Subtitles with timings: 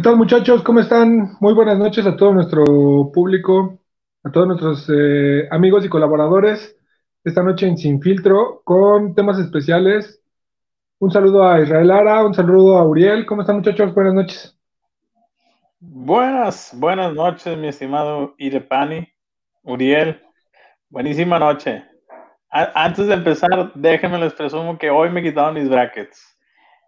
[0.00, 0.62] ¿Qué tal muchachos?
[0.62, 1.36] ¿Cómo están?
[1.40, 2.64] Muy buenas noches a todo nuestro
[3.12, 3.80] público,
[4.24, 6.74] a todos nuestros eh, amigos y colaboradores.
[7.22, 10.22] Esta noche en Sin Filtro con temas especiales.
[11.00, 13.26] Un saludo a Israel Ara, un saludo a Uriel.
[13.26, 13.92] ¿Cómo están muchachos?
[13.92, 14.58] Buenas noches.
[15.80, 19.06] Buenas, buenas noches, mi estimado Irepani,
[19.64, 20.18] Uriel.
[20.88, 21.84] Buenísima noche.
[22.50, 26.38] antes de empezar, déjenme les presumo que hoy me quitaron mis brackets.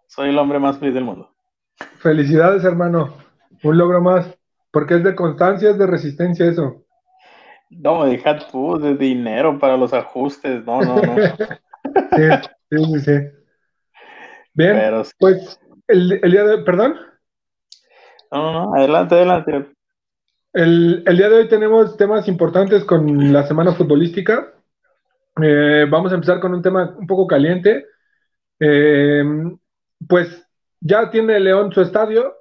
[0.07, 1.32] Soy el hombre más feliz del mundo.
[1.99, 3.17] Felicidades, hermano.
[3.63, 4.37] Un logro más.
[4.71, 6.83] Porque es de constancia, es de resistencia eso.
[7.69, 10.63] No, deja tú de dinero para los ajustes.
[10.65, 11.15] No, no, no.
[12.15, 13.11] sí, sí, sí,
[14.53, 14.79] Bien,
[15.19, 16.95] pues el, día de hoy, perdón.
[18.31, 19.73] No, no, no, adelante, adelante.
[20.53, 24.53] El, día de hoy tenemos temas importantes con la semana futbolística.
[25.41, 27.85] Eh, vamos a empezar con un tema un poco caliente.
[28.59, 29.23] Eh,
[30.07, 30.42] pues
[30.83, 32.33] ya tiene León su estadio,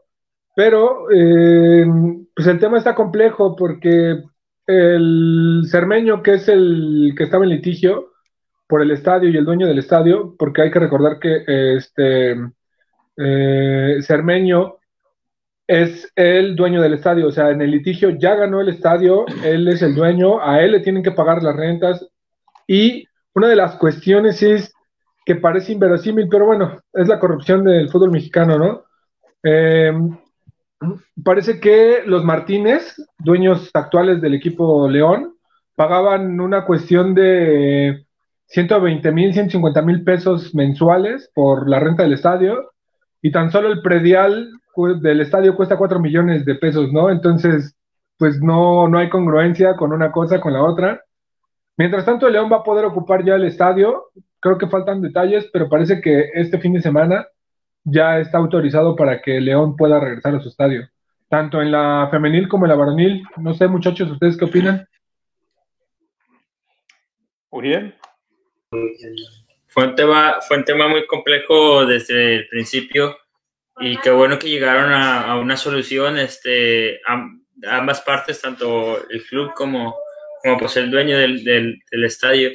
[0.55, 1.87] pero eh,
[2.35, 4.23] pues el tema está complejo porque
[4.67, 8.11] el Cermeño, que es el que estaba en litigio
[8.67, 12.37] por el estadio y el dueño del estadio, porque hay que recordar que este
[13.17, 14.77] eh, Cermeño
[15.67, 19.69] es el dueño del estadio, o sea, en el litigio ya ganó el estadio, él
[19.69, 22.07] es el dueño, a él le tienen que pagar las rentas
[22.67, 24.72] y una de las cuestiones es
[25.25, 28.85] que parece inverosímil, pero bueno, es la corrupción del fútbol mexicano, ¿no?
[29.43, 30.17] Em,
[31.23, 35.35] parece que los Martínez, dueños actuales del equipo León,
[35.77, 38.05] pagaban una cuestión de
[38.47, 42.73] 120 mil, 150 mil pesos mensuales por la renta del estadio
[43.23, 44.51] y tan solo el predial
[45.01, 47.11] del estadio cuesta 4 millones de pesos, ¿no?
[47.11, 47.75] Entonces,
[48.19, 51.01] pues no, no hay congruencia con una cosa con la otra.
[51.77, 54.11] Mientras tanto, León va a poder ocupar ya el estadio.
[54.43, 57.27] Creo que faltan detalles, pero parece que este fin de semana
[57.85, 60.89] ya está autorizado para que León pueda regresar a su estadio.
[61.29, 63.23] Tanto en la femenil como en la varonil.
[63.39, 64.87] No sé, muchachos, ¿ustedes qué opinan?
[67.51, 67.95] Uriel.
[69.69, 73.17] Fue un tema, fue un tema muy complejo desde el principio
[73.81, 77.01] y qué bueno que llegaron a, una solución este,
[77.67, 79.97] ambas partes, tanto el club como,
[80.43, 82.51] como pues el dueño del, del, estadio.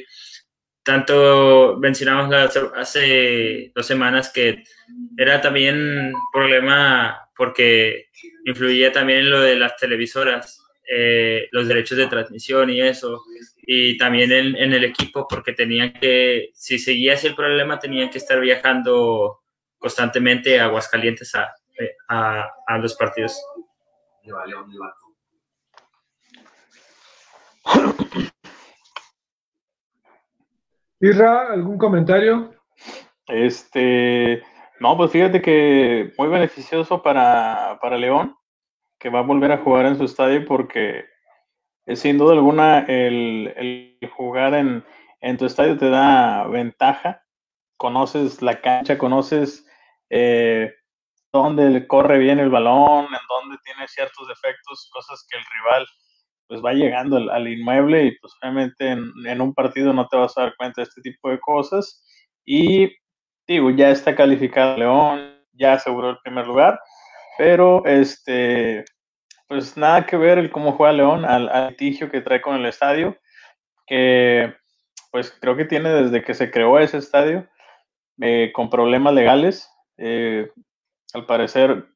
[0.88, 2.34] Tanto mencionamos
[2.74, 4.64] hace dos semanas que
[5.18, 8.06] era también problema porque
[8.46, 13.22] influía también en lo de las televisoras, eh, los derechos de transmisión y eso,
[13.66, 18.16] y también en, el equipo porque tenían que, si seguía así el problema, tenían que
[18.16, 19.40] estar viajando
[19.76, 21.54] constantemente a Aguascalientes a,
[22.66, 23.38] a los partidos.
[31.00, 32.52] Isra, ¿algún comentario?
[33.28, 34.42] Este,
[34.80, 38.36] no, pues fíjate que muy beneficioso para, León,
[38.98, 41.04] que va a volver a jugar en su estadio porque
[41.94, 47.22] sin duda alguna el, jugar en, tu estadio te da ventaja,
[47.76, 49.64] conoces la cancha, conoces
[50.10, 50.74] eh,
[51.32, 55.86] dónde corre bien el balón, en dónde tiene ciertos defectos, cosas que el rival
[56.48, 60.42] pues va llegando al, inmueble y pues obviamente en, un partido no te vas a
[60.42, 62.02] dar cuenta de este tipo de cosas.
[62.44, 62.90] Y
[63.46, 66.80] digo, ya está calificado León, ya aseguró el primer lugar,
[67.36, 68.84] pero este,
[69.46, 73.16] pues nada que ver el cómo juega León al, litigio que trae con el estadio,
[73.86, 74.54] que
[75.12, 77.46] pues creo que tiene desde que se creó ese estadio
[78.20, 79.70] eh, con problemas legales.
[79.98, 80.50] Eh,
[81.14, 81.86] al parecer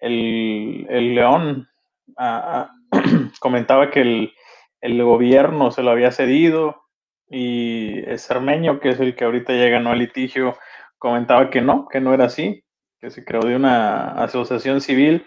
[0.00, 1.68] el, el León
[3.44, 4.00] comentaba que
[4.80, 6.86] el, gobierno se lo había cedido
[7.28, 10.56] y Cermeño, que es el que ahorita ya ganó el litigio,
[10.96, 12.64] comentaba que no, que no era así,
[12.98, 15.26] que se creó de una asociación civil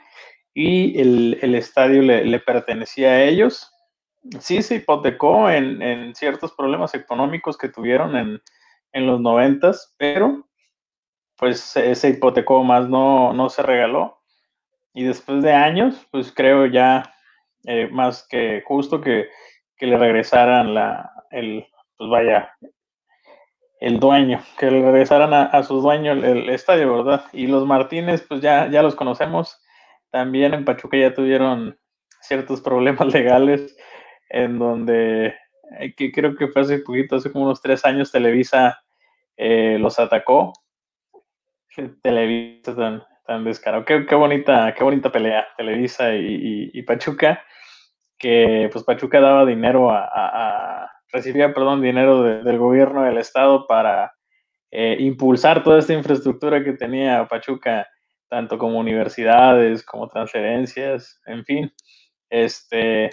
[0.56, 3.72] y el, estadio le, pertenecía a ellos.
[4.40, 10.48] Sí se hipotecó en, ciertos problemas económicos que tuvieron en, los noventas, pero
[11.36, 14.24] pues se, hipotecó más, no, no se regaló.
[14.96, 17.14] Y después de años, pues creo ya
[17.68, 19.28] eh, más que justo que,
[19.80, 21.68] le regresaran la, el,
[21.98, 22.52] pues vaya,
[23.82, 27.26] el dueño, que le regresaran a, su dueño el, estadio, ¿verdad?
[27.34, 29.62] Y los Martínez, pues ya, ya los conocemos.
[30.10, 31.78] También en Pachuca ya tuvieron
[32.22, 33.78] ciertos problemas legales
[34.30, 35.36] en donde,
[35.80, 38.82] eh, que creo que fue hace poquito, hace como unos tres años, Televisa
[39.36, 40.54] eh, los atacó.
[42.02, 43.86] Televisa tan, descarado.
[43.86, 47.44] Qué, bonita, qué bonita pelea, Televisa y Pachuca
[48.18, 54.14] que pues Pachuca daba dinero a, recibía, perdón, dinero del gobierno del estado para
[54.72, 57.88] eh, impulsar toda esta infraestructura que tenía Pachuca
[58.30, 61.74] tanto como universidades, como transferencias, en fin.
[62.30, 63.10] Este,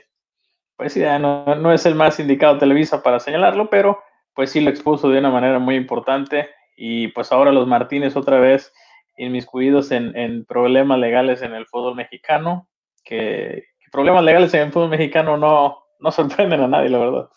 [0.77, 4.03] pues sí, no, no es el más indicado Televisa para señalarlo, pero
[4.35, 8.41] pues sí lo expuso de una manera muy importante y pues ahora los Martínez otra
[8.41, 8.73] vez
[9.17, 12.69] inmiscuidos en, en problemas legales en el fútbol mexicano,
[13.05, 17.29] que, problemas legales en el fútbol mexicano no, no sorprenden a nadie, la verdad.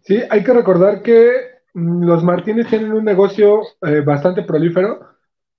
[0.00, 1.30] Sí, hay que recordar que
[1.74, 5.06] mm, los Martínez tienen un negocio eh, bastante prolífero,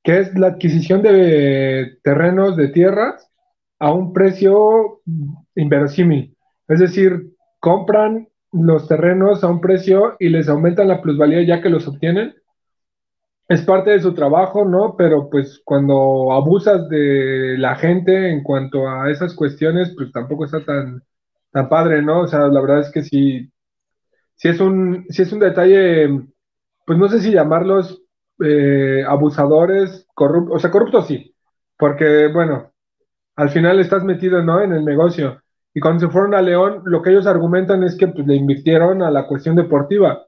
[0.03, 3.31] que es la adquisición de terrenos de tierras
[3.79, 5.01] a un precio
[5.55, 6.35] inverosímil.
[6.67, 11.69] Es decir, compran los terrenos a un precio y les aumentan la plusvalía ya que
[11.69, 12.35] los obtienen.
[13.47, 14.95] Es parte de su trabajo, ¿no?
[14.97, 20.63] Pero pues cuando abusas de la gente en cuanto a esas cuestiones, pues tampoco está
[20.63, 21.03] tan,
[21.51, 22.21] tan padre, ¿no?
[22.21, 23.51] O sea, la verdad es que sí,
[24.35, 26.09] sí es un, sí es un detalle,
[26.85, 28.01] pues no sé si llamarlos
[28.43, 31.35] eh, abusadores, corruptos, o sea, corruptos sí,
[31.77, 32.71] porque bueno,
[33.35, 34.61] al final estás metido, ¿no?
[34.61, 35.41] En el negocio.
[35.73, 39.01] Y cuando se fueron a León, lo que ellos argumentan es que pues, le invirtieron
[39.01, 40.25] a la cuestión deportiva.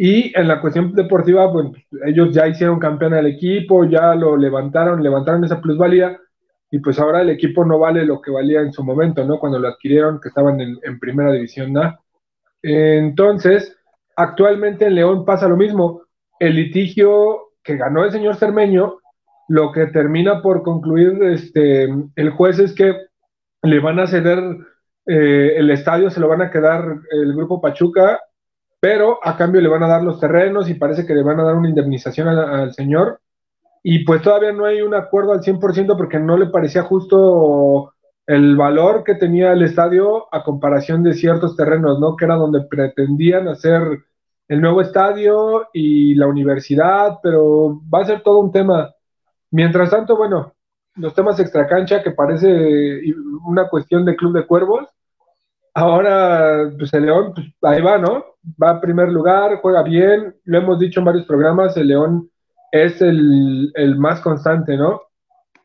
[0.00, 1.66] Y en la cuestión deportiva, pues
[2.06, 6.16] ellos ya hicieron campeón al equipo, ya lo levantaron, levantaron esa plusvalía,
[6.70, 9.40] y pues ahora el equipo no vale lo que valía en su momento, ¿no?
[9.40, 11.98] Cuando lo adquirieron, que estaban en, primera división ¿no?
[12.62, 13.76] Entonces,
[14.14, 16.02] actualmente en León pasa lo mismo.
[16.38, 18.98] El litigio que ganó el señor Cermeño,
[19.48, 22.94] lo que termina por concluir este, el juez es que
[23.62, 24.38] le van a ceder
[25.06, 28.20] eh, el estadio, se lo van a quedar el grupo Pachuca,
[28.80, 31.44] pero a cambio le van a dar los terrenos y parece que le van a
[31.44, 33.20] dar una indemnización al, señor.
[33.82, 37.94] Y pues todavía no hay un acuerdo al 100% porque no le parecía justo
[38.26, 42.16] el valor que tenía el estadio a comparación de ciertos terrenos, ¿no?
[42.16, 43.82] Que era donde pretendían hacer
[44.48, 48.90] el nuevo estadio y la universidad, pero va a ser todo un tema.
[49.50, 50.52] Mientras tanto, bueno,
[50.96, 53.00] los temas extracancha, que parece
[53.46, 54.88] una cuestión de club de cuervos.
[55.78, 58.24] Ahora, pues el León, pues, ahí va, ¿no?
[58.60, 62.28] Va a primer lugar, juega bien, lo hemos dicho en varios programas, el León
[62.72, 65.00] es el, más constante, ¿no?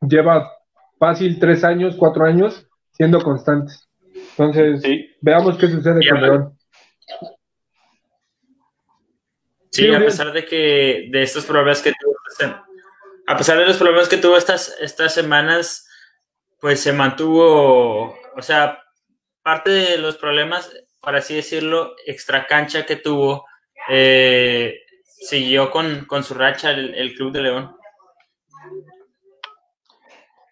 [0.02, 0.52] Lleva
[1.00, 3.90] fácil tres años, cuatro años siendo constantes.
[4.38, 4.84] Entonces,
[5.20, 6.58] veamos qué sucede con León.
[9.72, 12.14] Sí, a pesar de que de estos problemas que tuvo
[13.26, 15.88] a pesar de los problemas que tuvo estas, estas semanas,
[16.60, 18.83] pues se mantuvo, o sea,
[19.44, 23.46] parte de los problemas, por así decirlo, extra cancha que tuvo,
[23.90, 27.76] eh, siguió con, su racha el, Club de León.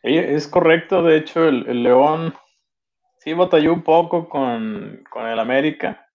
[0.03, 2.35] es correcto, de hecho, el, León
[3.19, 6.07] sí batalló un poco con, el América.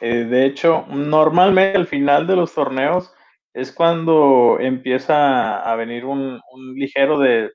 [0.00, 3.12] Eh, de hecho, normalmente al final de los torneos,
[3.54, 6.40] es cuando empieza a venir un,
[6.74, 7.52] ligero de,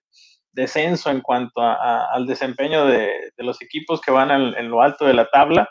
[0.57, 5.29] descenso en cuanto al desempeño de, los equipos que van en, lo alto de la
[5.29, 5.69] tabla.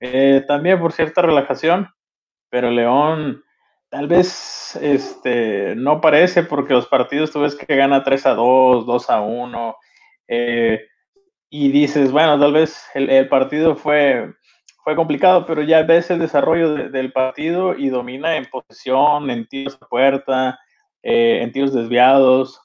[0.00, 1.88] Eh, también por cierta relajación,
[2.50, 3.42] pero León
[3.88, 8.84] tal vez este, no parece porque los partidos tú ves que gana 3 a 2,
[8.84, 9.76] 2 a 1,
[10.28, 10.86] eh,
[11.48, 14.34] y dices, bueno, tal vez el partido fue
[14.86, 19.76] fue complicado, pero ya ves el desarrollo del partido y domina en posición, en tiros
[19.82, 20.60] a puerta,
[21.02, 22.60] eh, en tiros desviados,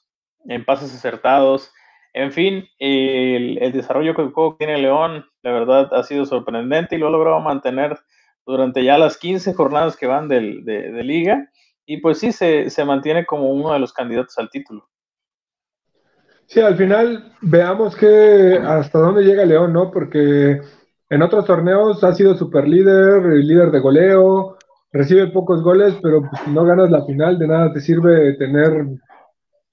[0.46, 1.72] en pases acertados.
[2.14, 7.10] En fin, el, desarrollo que tiene León, la verdad, ha sido sorprendente y lo ha
[7.10, 7.98] logrado mantener
[8.44, 11.48] durante ya las 15 jornadas que van de, de, liga.
[11.86, 14.88] Y pues sí, se, se mantiene como uno de los candidatos al título.
[16.46, 19.90] Sí, al final veamos que hasta dónde llega León, ¿no?
[19.90, 20.60] Porque
[21.08, 24.58] en otros torneos ha sido super líder, líder de goleo,
[24.92, 28.86] recibe pocos goles, pero pues, si no ganas la final, de nada te sirve tener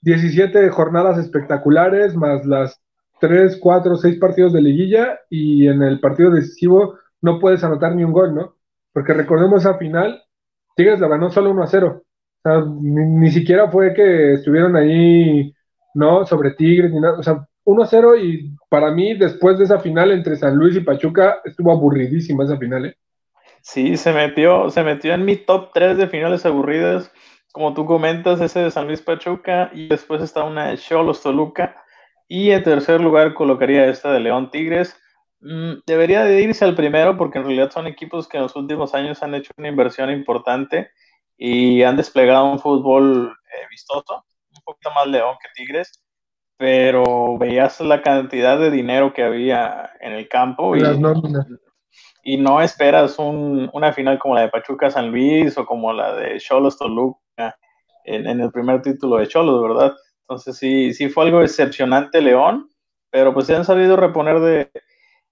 [0.01, 2.81] 17 jornadas espectaculares, más las
[3.19, 8.03] 3, 4, 6 partidos de liguilla, y en el partido decisivo no puedes anotar ni
[8.03, 8.55] un gol, ¿no?
[8.93, 10.21] Porque recordemos esa final,
[10.75, 12.03] Tigres la ganó solo 1 a 0.
[12.03, 15.53] O sea, ni, ni, siquiera fue que estuvieron ahí,
[15.93, 16.25] ¿no?
[16.25, 17.19] Sobre Tigres, ni nada.
[17.19, 21.39] O sea, 1-0 y para mí después de esa final entre San Luis y Pachuca
[21.43, 22.87] estuvo aburridísima esa final.
[22.87, 22.95] ¿eh?
[23.61, 27.11] Sí, se metió, se metió en mi top 3 de finales aburridas,
[27.51, 31.83] como tú comentas, ese de San Luis Pachuca y después está una de Cholos Toluca
[32.27, 34.95] y en tercer lugar colocaría esta de León Tigres.
[35.41, 38.93] Mm, debería de irse al primero porque en realidad son equipos que en los últimos
[38.93, 40.91] años han hecho una inversión importante
[41.37, 44.25] y han desplegado un fútbol eh, vistoso,
[44.55, 46.03] un poquito más León que Tigres
[46.59, 50.81] pero veías la cantidad de dinero que había en el campo y,
[52.23, 56.39] y no esperas una final como la de Pachuca San Luis o como la de
[56.39, 57.57] Cholos Toluca
[58.03, 59.95] en, el primer título de Cholos, ¿verdad?
[60.21, 62.69] Entonces sí, sí fue algo excepcionante León,
[63.09, 64.69] pero pues se han sabido reponer de,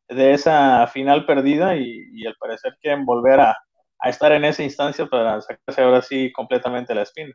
[0.09, 3.57] esa final perdida y, al parecer quieren volver a,
[4.03, 7.33] estar en esa instancia para sacarse ahora sí completamente la espina.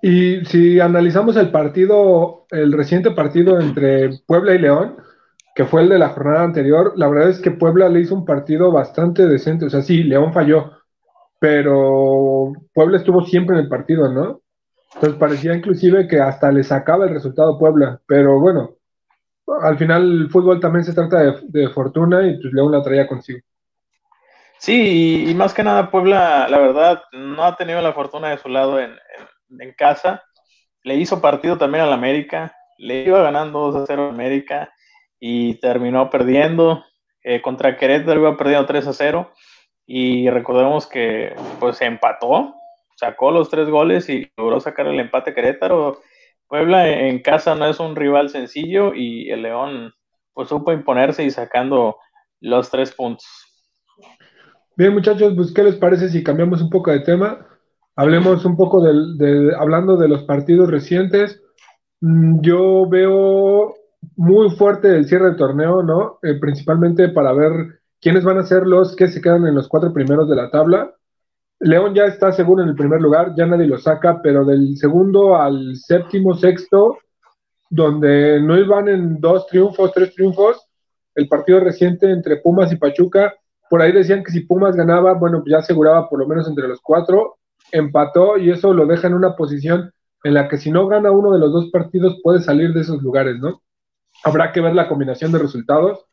[0.00, 4.96] Y si analizamos el partido, el reciente partido entre Puebla y León,
[5.58, 8.24] que fue el de la jornada anterior, la verdad es que Puebla le hizo un
[8.24, 9.66] partido bastante decente.
[9.66, 10.70] O sea, sí, León falló,
[11.40, 14.40] pero Puebla estuvo siempre en el partido, ¿no?
[14.94, 18.76] Entonces parecía inclusive que hasta le sacaba el resultado Puebla, pero bueno,
[19.60, 23.40] al final el fútbol también se trata de, fortuna y pues León la traía consigo.
[24.60, 28.48] Sí, y, más que nada Puebla, la verdad, no ha tenido la fortuna de su
[28.48, 28.92] lado en,
[29.58, 30.22] en, casa.
[30.84, 34.72] Le hizo partido también al América, le iba ganando 2 a 0 a América
[35.20, 36.84] y terminó perdiendo.
[37.22, 39.32] Eh, contra Querétaro iba perdiendo 3 a 0
[39.86, 42.54] y recordemos que pues empató,
[42.94, 46.00] sacó los tres goles y logró sacar el empate Querétaro.
[46.46, 49.92] Puebla en casa no es un rival sencillo y el León
[50.32, 51.96] pues supo imponerse y sacando
[52.40, 53.26] los tres puntos.
[54.76, 57.44] Bien muchachos, pues ¿qué les parece si cambiamos un poco de tema?
[57.96, 61.42] Hablemos un poco de, hablando de los partidos recientes.
[62.00, 63.74] Mm, yo veo
[64.16, 66.18] muy fuerte el cierre del torneo, ¿no?
[66.22, 69.92] Eh, principalmente para ver quiénes van a ser los que se quedan en los cuatro
[69.92, 70.94] primeros de la tabla.
[71.60, 75.36] León ya está seguro en el primer lugar, ya nadie lo saca, pero del segundo
[75.36, 76.98] al séptimo, sexto,
[77.68, 80.64] donde no iban en dos triunfos, tres triunfos,
[81.14, 83.34] el partido reciente entre Pumas y Pachuca,
[83.68, 86.80] por ahí decían que si Pumas ganaba, bueno, ya aseguraba por lo menos entre los
[86.80, 87.38] cuatro,
[87.72, 89.92] empató y eso lo deja en una posición
[90.24, 93.02] en la que si no gana uno de los dos partidos puede salir de esos
[93.02, 93.62] lugares, ¿no?
[94.24, 96.04] Habrá que ver la combinación de resultados,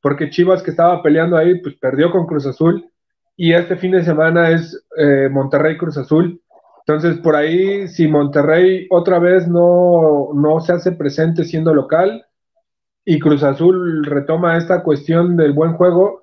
[0.00, 2.90] porque Chivas que estaba peleando ahí, pues perdió con Cruz Azul
[3.36, 6.40] y este fin de semana es eh, Monterrey Cruz Azul.
[6.86, 12.24] Entonces, por ahí, si Monterrey otra vez no, no se hace presente siendo local
[13.04, 16.22] y Cruz Azul retoma esta cuestión del buen juego,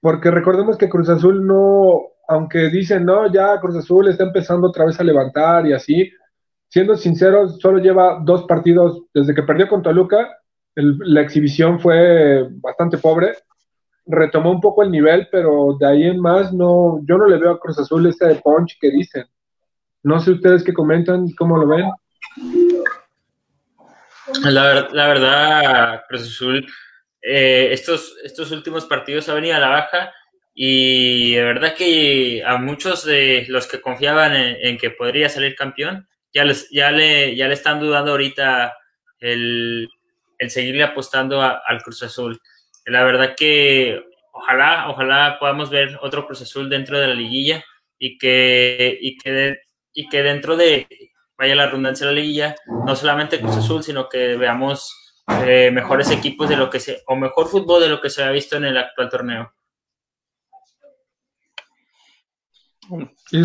[0.00, 4.86] porque recordemos que Cruz Azul no, aunque dicen, no, ya Cruz Azul está empezando otra
[4.86, 6.10] vez a levantar y así,
[6.68, 10.39] siendo sinceros, solo lleva dos partidos desde que perdió con Toluca
[10.74, 13.34] la exhibición fue bastante pobre.
[14.06, 17.52] Retomó un poco el nivel, pero de ahí en más no, yo no le veo
[17.52, 19.26] a Cruz Azul este de punch que dicen.
[20.02, 21.90] No sé ustedes qué comentan, cómo lo ven.
[24.44, 26.66] La, la verdad, Cruz Azul,
[27.22, 30.12] eh, estos, estos últimos partidos ha venido a la baja
[30.54, 35.54] y de verdad que a muchos de los que confiaban en, en que podría salir
[35.54, 38.74] campeón, ya, les, ya, le, ya le están dudando ahorita
[39.18, 39.88] el,
[40.40, 42.40] el seguirle apostando al Cruz Azul.
[42.86, 47.62] La verdad que ojalá, ojalá podamos ver otro Cruz Azul dentro de la liguilla
[47.98, 49.60] y que, y que,
[49.92, 50.88] y que dentro de,
[51.36, 56.10] vaya la redundancia de la liguilla, no solamente Cruz Azul, sino que veamos eh, mejores
[56.10, 58.64] equipos de lo que se, o mejor fútbol de lo que se ha visto en
[58.64, 59.52] el actual torneo.
[63.26, 63.44] Sí,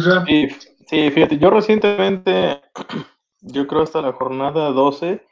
[0.88, 2.62] sí, fíjate, yo recientemente,
[3.42, 5.26] yo creo hasta la jornada 12,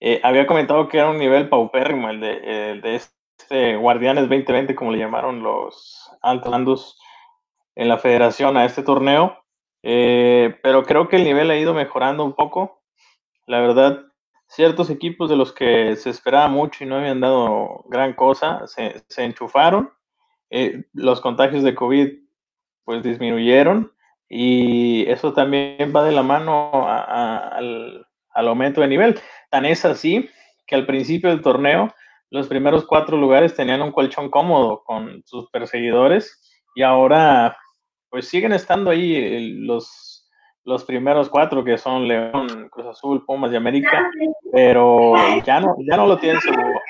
[0.00, 4.92] eh, había comentado que era un nivel paupérrimo el de, de este Guardianes 2020, como
[4.92, 6.98] le llamaron los altos
[7.74, 9.38] en la federación a este torneo.
[9.82, 12.82] Eh, pero creo que el nivel ha ido mejorando un poco.
[13.46, 14.02] La verdad,
[14.48, 19.04] ciertos equipos de los que se esperaba mucho y no habían dado gran cosa se,
[19.08, 19.92] se enchufaron.
[20.50, 22.08] Eh, los contagios de COVID
[22.84, 23.92] pues disminuyeron
[24.28, 28.06] y eso también va de la mano al,
[28.36, 29.20] al aumento de nivel.
[29.50, 30.28] Tan es así
[30.66, 31.92] que al principio del torneo
[32.30, 36.40] los primeros cuatro lugares tenían un colchón cómodo con sus perseguidores
[36.74, 37.56] y ahora
[38.10, 40.28] pues siguen estando ahí los,
[40.64, 44.10] los primeros cuatro que son León, Cruz Azul, Pumas y América,
[44.52, 46.80] pero ya no, ya no lo tienen seguro.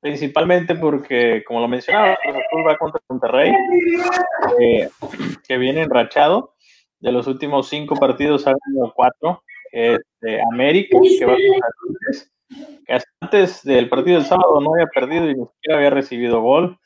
[0.00, 3.52] Principalmente porque, como lo mencionaba, Cruz Azul va contra Monterrey,
[4.60, 4.88] eh,
[5.46, 6.54] que viene enrachado.
[6.98, 11.36] De los últimos cinco partidos ha ganado cuatro este, América, que va a
[13.20, 16.78] antes del partido del sábado no había perdido y ni siquiera había recibido gol.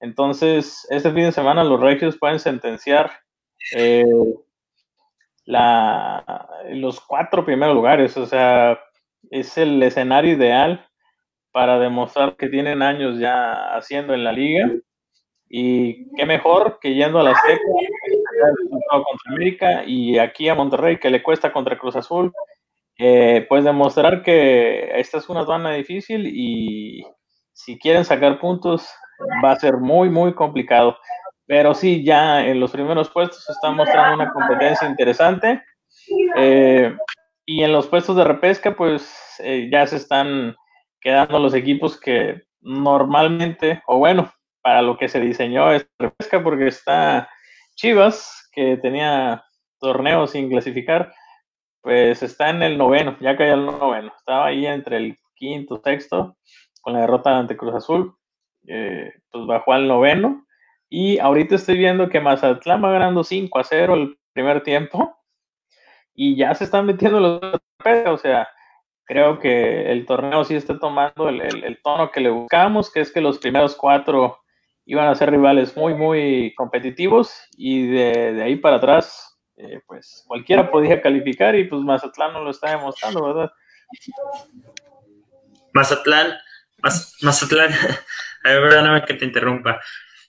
[0.00, 3.10] Entonces, este fin de semana los Regios pueden sentenciar
[3.74, 4.04] eh,
[5.44, 8.16] la, los cuatro primeros lugares.
[8.16, 8.78] O sea,
[9.30, 10.86] es el escenario ideal
[11.50, 14.70] para demostrar que tienen años ya haciendo en la liga.
[15.48, 17.62] Y qué mejor que yendo a la Azteca
[18.90, 22.32] contra América y aquí a Monterrey que le cuesta contra Cruz Azul,
[22.98, 27.04] eh, pues demostrar que esta es una zona difícil y
[27.52, 28.88] si quieren sacar puntos
[29.44, 30.98] va a ser muy, muy complicado.
[31.46, 35.62] Pero sí, ya en los primeros puestos están mostrando una competencia interesante.
[36.36, 36.94] Eh,
[37.44, 40.56] y en los puestos de repesca, pues eh, ya se están
[41.00, 46.66] quedando los equipos que normalmente, o bueno, para lo que se diseñó es repesca, porque
[46.66, 47.28] está
[47.76, 49.44] Chivas, que tenía
[49.78, 51.12] torneos sin clasificar,
[51.82, 56.36] pues está en el noveno, ya cayó el noveno, estaba ahí entre el quinto, sexto,
[56.80, 58.16] con la derrota ante Cruz Azul,
[58.66, 60.46] eh, pues bajó al noveno,
[60.88, 65.16] y ahorita estoy viendo que Mazatlán va ganando 5 a 0 el primer tiempo,
[66.14, 67.40] y ya se están metiendo los
[68.06, 68.48] o sea,
[69.04, 73.20] creo que el torneo sí está tomando el, tono que le buscamos, que es que
[73.20, 74.38] los primeros cuatro
[74.86, 80.70] iban a ser rivales muy, muy competitivos y de, ahí para atrás, eh, pues cualquiera
[80.70, 83.52] podía calificar y pues Mazatlán no lo está demostrando, ¿verdad?
[85.74, 86.38] Mazatlán,
[87.22, 87.72] Mazatlán,
[88.44, 89.80] a ver, perdóname que te interrumpa.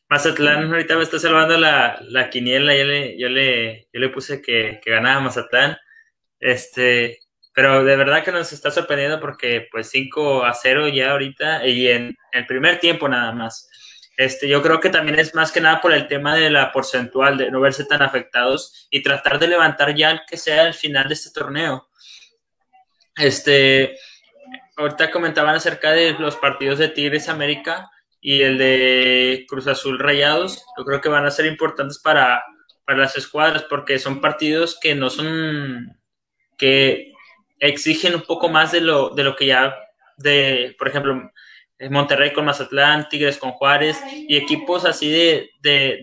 [0.09, 4.41] Mazatlán ahorita me está salvando la, la quiniela, yo le, yo le, yo le puse
[4.41, 5.77] que, que ganaba Mazatlán.
[6.39, 7.19] Este,
[7.53, 11.87] pero de verdad que nos está sorprendiendo porque pues 5 a 0 ya ahorita y
[11.87, 13.69] en el primer tiempo nada más.
[14.17, 17.37] Este, yo creo que también es más que nada por el tema de la porcentual,
[17.37, 21.13] de no verse tan afectados y tratar de levantar ya que sea el final de
[21.13, 21.87] este torneo.
[23.15, 23.95] Este,
[24.75, 30.65] ahorita comentaban acerca de los partidos de Tigres América y el de Cruz Azul Rayados.
[30.77, 32.43] Yo creo que van a ser importantes para,
[32.85, 35.95] para las escuadras porque son partidos que no son
[36.57, 37.13] que
[37.59, 39.77] exigen un poco más de lo, de lo que ya,
[40.17, 41.31] de, por ejemplo,
[41.89, 45.49] Monterrey con Mazatlán, Tigres con Juárez y equipos así de,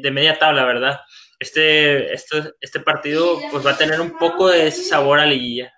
[0.01, 1.01] de, media tabla, ¿verdad?
[1.39, 5.73] Este, este, este partido pues va a tener un poco de ese sabor a liguilla.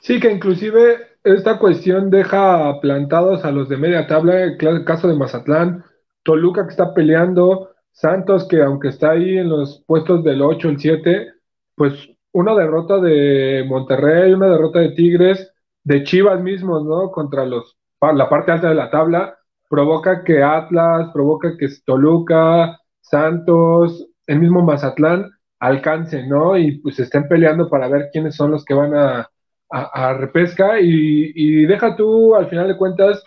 [0.00, 5.16] Sí, que inclusive esta cuestión deja plantados a los de media tabla, el caso de
[5.16, 5.84] Mazatlán,
[6.22, 10.80] Toluca que está peleando, Santos que aunque está ahí en los puestos del 8, el
[10.80, 11.32] 7,
[11.74, 17.10] pues una derrota de Monterrey, una derrota de Tigres, de Chivas mismos, ¿no?
[17.10, 17.76] Contra los
[18.14, 19.36] la parte alta de la tabla,
[19.68, 26.56] provoca que Atlas, provoca que Toluca, Santos, el mismo Mazatlán alcancen, ¿no?
[26.56, 29.28] Y pues estén peleando para ver quiénes son los que van a,
[29.70, 30.80] a, repesca.
[30.80, 33.22] Y, y, deja tú, al final de cuentas,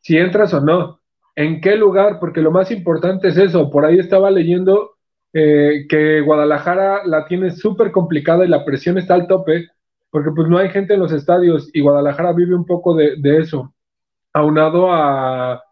[0.00, 1.00] si entras o no,
[1.36, 4.94] en qué lugar, porque lo más importante es eso, por ahí estaba leyendo
[5.36, 9.66] eh, que Guadalajara la tiene súper complicada y la presión está al tope,
[10.10, 13.73] porque pues no hay gente en los estadios y Guadalajara vive un poco de, eso,
[14.34, 15.62] aunado a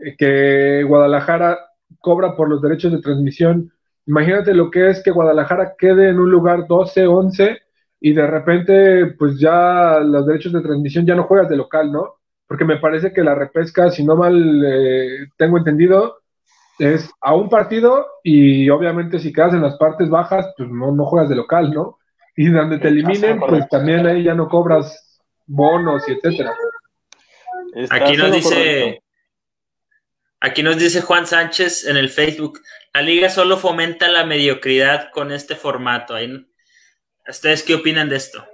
[0.00, 1.58] eh, que Guadalajara
[2.00, 3.70] cobra por los derechos de transmisión.
[4.06, 7.58] Imagínate lo que es que Guadalajara quede en un lugar 12, 11
[8.00, 12.14] y de repente pues ya los derechos de transmisión ya no juegas de local, ¿no?
[12.46, 16.18] Porque me parece que la repesca, si no mal eh, tengo entendido,
[16.78, 21.06] es a un partido y obviamente si quedas en las partes bajas, pues no, no
[21.06, 21.98] juegas de local, ¿no?
[22.36, 26.52] Y donde te eliminen, pues también ahí ya no cobras bonos y etcétera.
[27.90, 29.02] Aquí nos dice,
[30.40, 32.60] aquí nos dice Juan Sánchez en el Facebook,
[32.92, 36.14] la liga solo fomenta la mediocridad con este formato.
[37.28, 38.44] ¿Ustedes qué opinan de esto?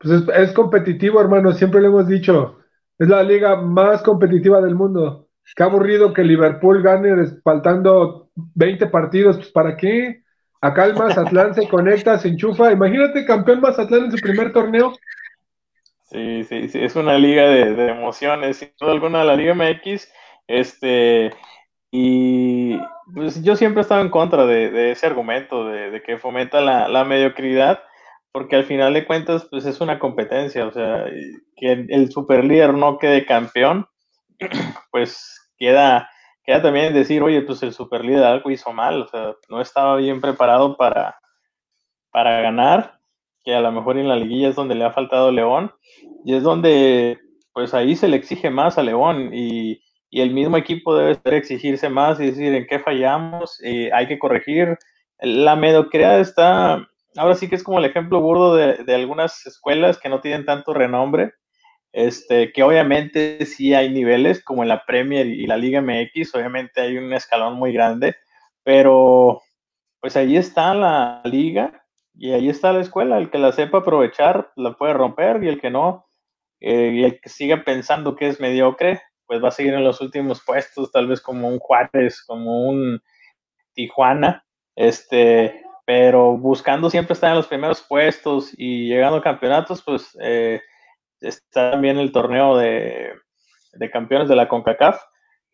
[0.00, 2.58] Pues es, es competitivo, hermano, siempre lo hemos dicho.
[2.98, 5.28] Es la liga más competitiva del mundo.
[5.54, 10.22] Qué aburrido que Liverpool gane faltando 20 partidos, pues ¿para qué?
[10.60, 12.70] Acá el Mazatlán se conecta, se enchufa.
[12.70, 14.92] Imagínate campeón Mazatlán en su primer torneo.
[16.12, 20.12] Sí, sí, sí, es una liga de, emociones, sin duda alguna, la Liga MX.
[20.46, 21.30] Este,
[21.90, 22.78] y
[23.14, 27.04] pues yo siempre he estado en contra de, ese argumento, de, que fomenta la, la,
[27.04, 27.82] mediocridad,
[28.30, 31.06] porque al final de cuentas, pues es una competencia, o sea,
[31.56, 33.86] que el, el superlíder no quede campeón,
[34.90, 36.10] pues queda,
[36.44, 40.20] queda también decir, oye, pues el superlíder algo hizo mal, o sea, no estaba bien
[40.20, 41.18] preparado para,
[42.10, 43.01] para ganar,
[43.44, 45.72] que a lo mejor en la liguilla es donde le ha faltado León,
[46.24, 47.18] y es donde,
[47.52, 52.20] pues ahí se le exige más a León, y, el mismo equipo debe exigirse más
[52.20, 54.76] y decir en qué fallamos, y hay que corregir.
[55.18, 59.98] La mediocridad está, ahora sí que es como el ejemplo burdo de, de algunas escuelas
[59.98, 61.32] que no tienen tanto renombre,
[61.92, 66.80] este, que obviamente sí hay niveles, como en la Premier y la Liga MX, obviamente
[66.80, 68.16] hay un escalón muy grande,
[68.64, 69.40] pero
[70.00, 71.81] pues ahí está la liga
[72.14, 75.60] y ahí está la escuela, el que la sepa aprovechar la puede romper y el
[75.60, 76.06] que no,
[76.60, 80.00] eh, y el que siga pensando que es mediocre, pues va a seguir en los
[80.00, 83.00] últimos puestos, tal vez como un Juárez, como un
[83.74, 84.44] Tijuana,
[84.76, 90.60] este, pero buscando siempre estar en los primeros puestos y llegando a campeonatos, pues eh,
[91.20, 93.14] está también el torneo de,
[93.92, 95.00] campeones de la CONCACAF,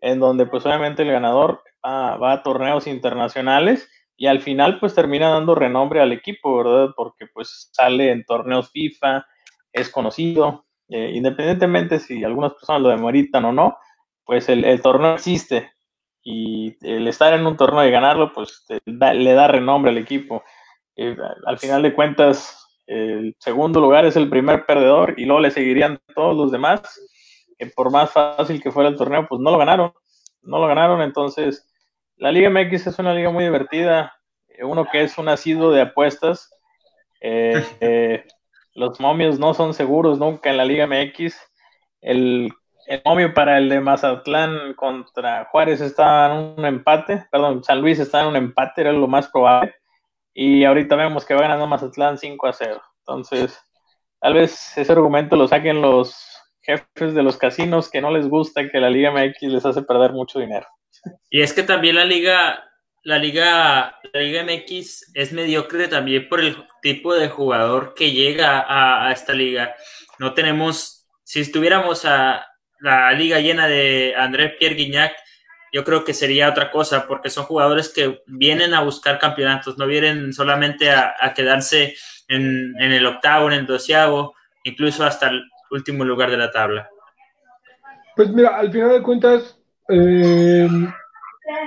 [0.01, 5.31] en donde pues obviamente el ganador va, a torneos internacionales y al final pues termina
[5.31, 6.91] dando renombre al equipo, ¿verdad?
[6.97, 9.25] Porque pues sale en torneos FIFA,
[9.73, 13.79] es conocido, eh, independientemente si algunas personas lo demoritan o no,
[14.25, 15.71] pues el, torneo existe
[16.21, 20.43] y el estar en un torneo y ganarlo pues le da renombre al equipo.
[20.97, 25.53] Eh, al final de cuentas, el segundo lugar es el primer perdedor y luego le
[25.53, 26.83] seguirían todos los demás,
[27.77, 29.93] por más fácil que fuera el torneo, pues no lo ganaron,
[30.43, 31.68] no lo ganaron, entonces
[32.19, 34.13] la Liga MX es una liga muy divertida,
[34.61, 36.51] uno que es un asiduo de apuestas,
[37.21, 38.25] eh, eh,
[38.75, 41.37] los momios no son seguros nunca en la Liga MX,
[42.01, 42.53] el,
[42.87, 47.99] el momio para el de Mazatlán contra Juárez está en un empate, perdón, San Luis
[47.99, 49.75] está en un empate, era lo más probable,
[50.35, 52.83] y ahorita vemos que va ganando Mazatlán 5 a 0.
[53.01, 53.61] Entonces,
[54.21, 56.17] tal vez ese argumento lo saquen los
[56.63, 60.13] jefes de los casinos que no les gusta que la Liga MX les hace perder
[60.13, 60.67] mucho dinero.
[61.31, 62.65] Y es que también la Liga,
[63.03, 68.65] la Liga, la Liga MX es mediocre también por el tipo de jugador que llega
[68.69, 69.75] a, esta liga.
[70.19, 72.47] No tenemos, si estuviéramos a
[72.81, 75.13] la liga llena de André Pierre Guignac,
[75.73, 79.87] yo creo que sería otra cosa, porque son jugadores que vienen a buscar campeonatos, no
[79.87, 81.95] vienen solamente a, quedarse
[82.29, 86.89] en, el octavo, en el doceavo, incluso hasta el último lugar de la tabla.
[88.17, 89.58] Pues mira, al final de cuentas,
[89.89, 90.69] eh,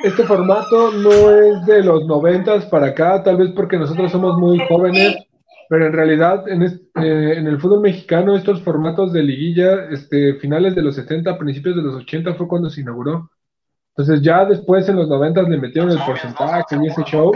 [0.03, 4.59] este formato no es de los noventas para acá, tal vez porque nosotros somos muy
[4.67, 5.17] jóvenes,
[5.69, 10.75] pero en realidad en, eh, en, el fútbol mexicano estos formatos de liguilla, este, finales
[10.75, 13.29] de los 70, principios de los 80 fue cuando se inauguró.
[13.95, 17.31] Entonces ya después en los 90 le metieron el porcentaje y ese show,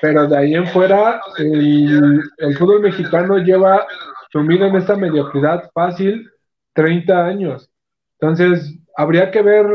[0.00, 2.22] pero de ahí en fuera el,
[2.58, 3.86] fútbol mexicano lleva
[4.30, 6.28] sumido en esta mediocridad fácil
[6.74, 7.70] 30 años.
[8.18, 9.66] Entonces habría que ver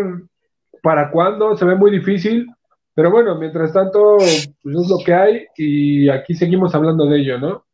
[0.88, 2.48] para cuándo, se ve muy difícil,
[2.96, 7.38] pero bueno, mientras tanto pues es lo que hay y aquí seguimos hablando de ello,
[7.38, 7.66] ¿no?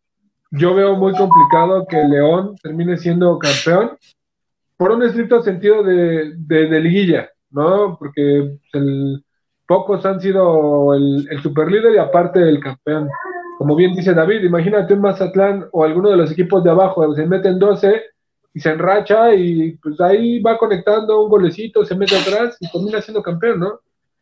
[0.49, 3.91] Yo veo muy complicado que León termine siendo campeón
[4.77, 7.97] por un estricto sentido de, de liguilla ¿no?
[7.99, 8.57] Porque
[9.67, 13.09] pocos han sido el, el superlíder y aparte el campeón.
[13.59, 17.27] Como bien dice David, imagínate un Mazatlán o alguno de los equipos de abajo, se
[17.27, 18.01] meten 12
[18.53, 23.01] y se enracha y pues ahí va conectando un golecito, se mete atrás y termina
[23.01, 23.79] siendo campeón, ¿no?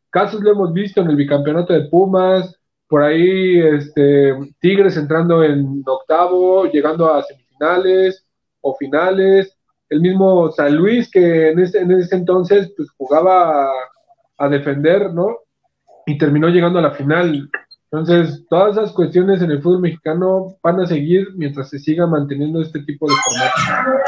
[0.09, 2.55] Casos lo hemos visto en el bicampeonato de Pumas,
[2.87, 8.25] por ahí este, Tigres entrando en octavo, llegando a semifinales
[8.61, 9.57] o finales,
[9.89, 13.69] el mismo San Luis que en ese, en ese entonces pues jugaba
[14.37, 15.37] a, defender, ¿no?
[16.05, 17.49] Y terminó llegando a la final.
[17.91, 22.61] Entonces, todas esas cuestiones en el fútbol mexicano van a seguir mientras se siga manteniendo
[22.61, 24.01] este tipo de formato.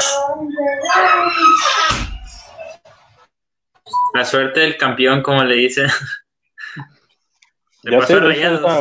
[4.14, 5.86] La suerte del campeón, como le dicen.
[7.82, 8.80] ya sé, esta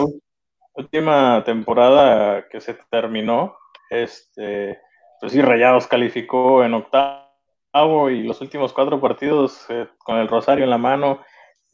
[0.74, 3.58] última temporada que se terminó,
[3.90, 4.80] este,
[5.20, 10.64] pues sí, Rayados calificó en octavo y los últimos cuatro partidos eh, con el Rosario
[10.64, 11.20] en la mano,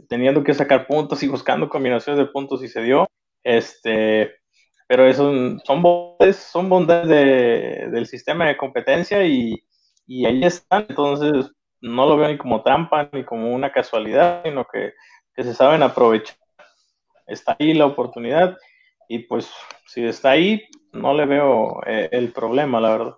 [0.08, 3.08] teniendo que sacar puntos y buscando combinaciones de puntos y se dio.
[3.44, 4.36] Este,
[4.88, 5.32] pero eso
[5.64, 9.64] son bondades, son bondades del sistema de competencia y,
[10.26, 10.86] ahí están.
[10.90, 14.94] Entonces, no lo veo ni como trampa ni como una casualidad, sino que,
[15.36, 16.36] que se saben aprovechar.
[17.28, 18.58] Está ahí la oportunidad
[19.08, 19.50] y pues
[19.86, 23.16] si está ahí, no le veo eh, el problema, la verdad.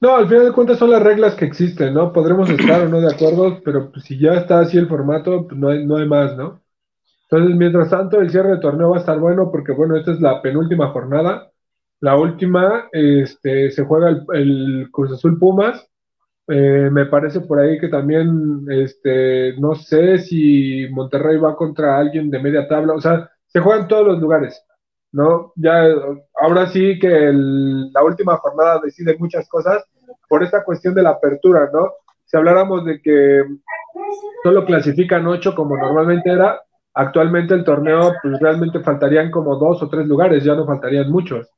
[0.00, 2.12] No, al final de cuentas son las reglas que existen, ¿no?
[2.12, 5.58] Podremos estar o no de acuerdo, pero pues, si ya está así el formato, pues
[5.58, 6.60] no hay, no hay más, ¿no?
[7.28, 10.20] Entonces, mientras tanto, el cierre de torneo va a estar bueno porque, bueno, esta es
[10.20, 11.50] la penúltima jornada.
[12.00, 15.88] La última, este, se juega el, Cruz Azul Pumas.
[16.48, 22.30] Eh, me parece por ahí que también, este, no sé si Monterrey va contra alguien
[22.30, 22.94] de media tabla.
[22.94, 24.62] O sea, se juega en todos los lugares.
[25.16, 25.52] ¿no?
[25.56, 25.82] Ya
[26.42, 29.82] ahora sí que la última jornada decide muchas cosas
[30.28, 31.90] por esta cuestión de la apertura, ¿no?
[32.26, 33.42] Si habláramos de que
[34.42, 36.60] solo clasifican ocho como normalmente era,
[36.96, 41.48] actualmente el torneo pues realmente faltarían como dos o tres lugares, ya no faltarían muchos.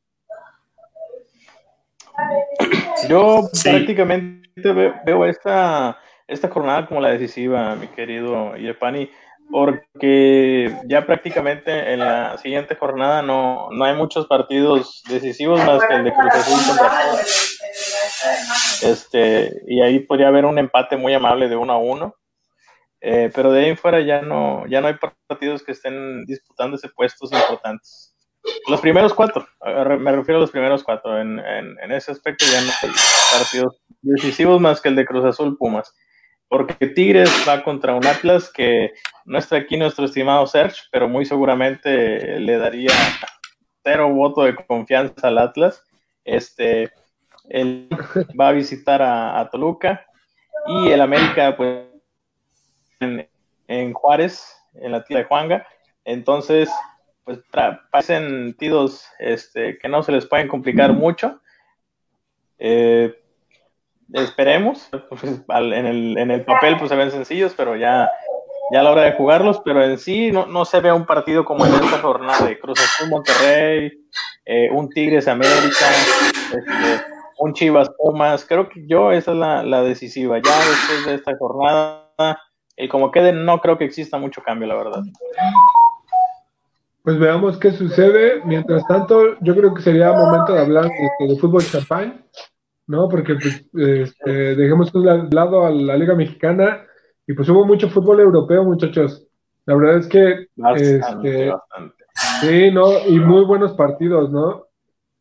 [3.09, 4.73] Yo prácticamente
[5.07, 9.09] veo esta, esta jornada como la decisiva, mi querido Yepani
[9.51, 15.95] porque ya prácticamente en la siguiente jornada no, no hay muchos partidos decisivos más que
[15.95, 16.93] el de Cruz Azul contra
[18.83, 22.15] Este, y ahí podría haber un empate muy amable de uno a uno.
[23.01, 26.89] Eh, pero de ahí en fuera ya no, ya no hay partidos que estén disputándose
[26.89, 28.15] puestos importantes.
[28.67, 31.21] Los primeros cuatro, me refiero a los primeros cuatro.
[31.21, 32.91] En, en, ese aspecto ya no hay
[33.33, 35.95] partidos decisivos más que el de Cruz Azul Pumas.
[36.49, 38.93] porque Tigres va contra un Atlas que
[39.27, 42.93] no está aquí nuestro estimado Serge, pero muy seguramente le daría
[43.85, 45.85] cero voto de confianza al Atlas.
[46.25, 46.91] Este,
[47.49, 47.89] él
[48.41, 50.07] va a visitar a, Toluca
[50.67, 51.88] y el América, pues,
[53.01, 55.67] en, Juárez, en la tía de Juanga.
[56.05, 56.71] Entonces,
[57.25, 57.39] pues,
[57.91, 61.41] parecen sentidos este, que no se les pueden complicar mucho.
[62.59, 63.15] Eh,
[64.13, 64.89] esperemos.
[65.09, 68.11] Pues, en, el, en el papel pues se ven sencillos, pero ya,
[68.73, 71.45] ya a la hora de jugarlos, pero en sí no, no se ve un partido
[71.45, 73.93] como en esta jornada de Cruz Azul Monterrey,
[74.45, 75.87] eh, un Tigres América,
[76.55, 77.05] este,
[77.39, 78.45] un Chivas Pumas.
[78.47, 80.39] Creo que yo esa es la, la, decisiva.
[80.39, 82.41] Ya después de esta jornada,
[82.79, 85.03] y como quede, no creo que exista mucho cambio, la verdad.
[87.03, 88.43] Pues veamos qué sucede.
[88.45, 92.25] Mientras tanto, yo creo que sería momento de hablar de, de fútbol champán.
[92.89, 93.09] ¿no?
[93.09, 96.85] Porque pues, este, dejemos de lado a la Liga Mexicana
[97.27, 99.25] y pues hubo mucho fútbol europeo, muchachos.
[99.67, 101.53] La verdad es que este,
[102.41, 103.07] sí, ¿no?
[103.07, 104.67] Y muy buenos partidos, ¿no?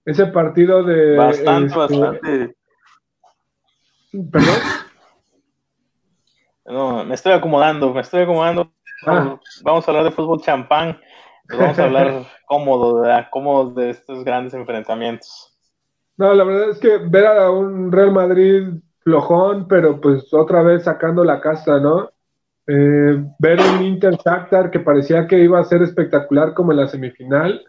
[0.05, 2.55] Ese partido de bastante, este, bastante.
[4.31, 4.55] ¿Perdón?
[6.67, 8.71] No, me estoy acomodando, me estoy acomodando.
[9.05, 9.39] Ah.
[9.63, 10.99] Vamos a hablar de fútbol champán.
[11.49, 13.27] Vamos a hablar cómodo, ¿verdad?
[13.31, 15.57] cómodos de estos grandes enfrentamientos.
[16.17, 20.83] No, la verdad es que ver a un Real Madrid flojón, pero pues otra vez
[20.83, 22.09] sacando la casta, ¿no?
[22.67, 26.87] Eh, ver un Inter Shakhtar que parecía que iba a ser espectacular como en la
[26.87, 27.63] semifinal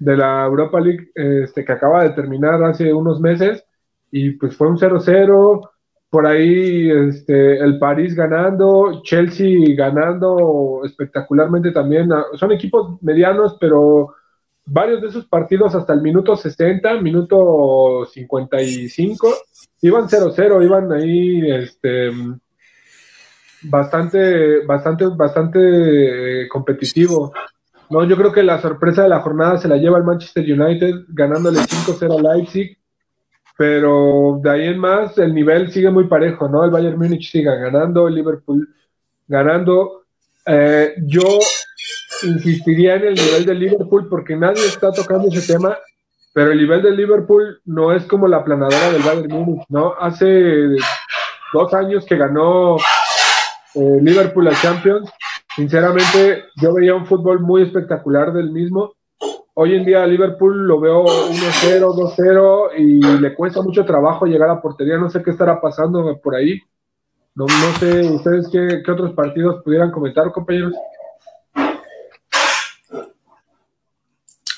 [0.00, 3.64] de la Europa League este, que acaba de terminar hace unos meses
[4.10, 5.70] y pues fue un 0-0,
[6.12, 14.14] por ahí este, el París ganando, Chelsea ganando espectacularmente también, son equipos medianos pero
[14.66, 19.34] varios de esos partidos hasta el minuto 60, minuto 55,
[19.80, 22.10] iban 0-0, iban ahí este,
[23.62, 27.32] bastante, bastante, bastante eh, competitivo.
[27.88, 31.06] No, yo creo que la sorpresa de la jornada se la lleva el Manchester United
[31.08, 32.76] ganándole 5-0 a Leipzig,
[33.62, 36.64] pero de ahí en más el nivel sigue muy parejo, ¿no?
[36.64, 38.68] El Bayern Múnich sigue ganando, el Liverpool
[39.28, 40.02] ganando.
[40.44, 41.38] Eh, yo
[42.24, 45.78] insistiría en el nivel del Liverpool porque nadie está tocando ese tema,
[46.32, 49.94] pero el nivel del Liverpool no es como la planadora del Bayern Munich, ¿no?
[49.96, 50.66] Hace
[51.52, 52.78] dos años que ganó
[53.76, 55.08] eh, Liverpool a Champions,
[55.54, 58.94] sinceramente yo veía un fútbol muy espectacular del mismo.
[59.54, 64.62] Hoy en día Liverpool lo veo 1-0, 2-0 y le cuesta mucho trabajo llegar a
[64.62, 64.96] portería.
[64.96, 66.58] No sé qué estará pasando por ahí.
[67.34, 70.72] No, no sé ustedes qué, qué otros partidos pudieran comentar, compañeros.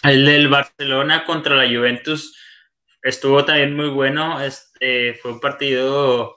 [0.05, 2.37] El del Barcelona contra la Juventus
[3.03, 4.41] estuvo también muy bueno.
[4.41, 6.37] Este fue un partido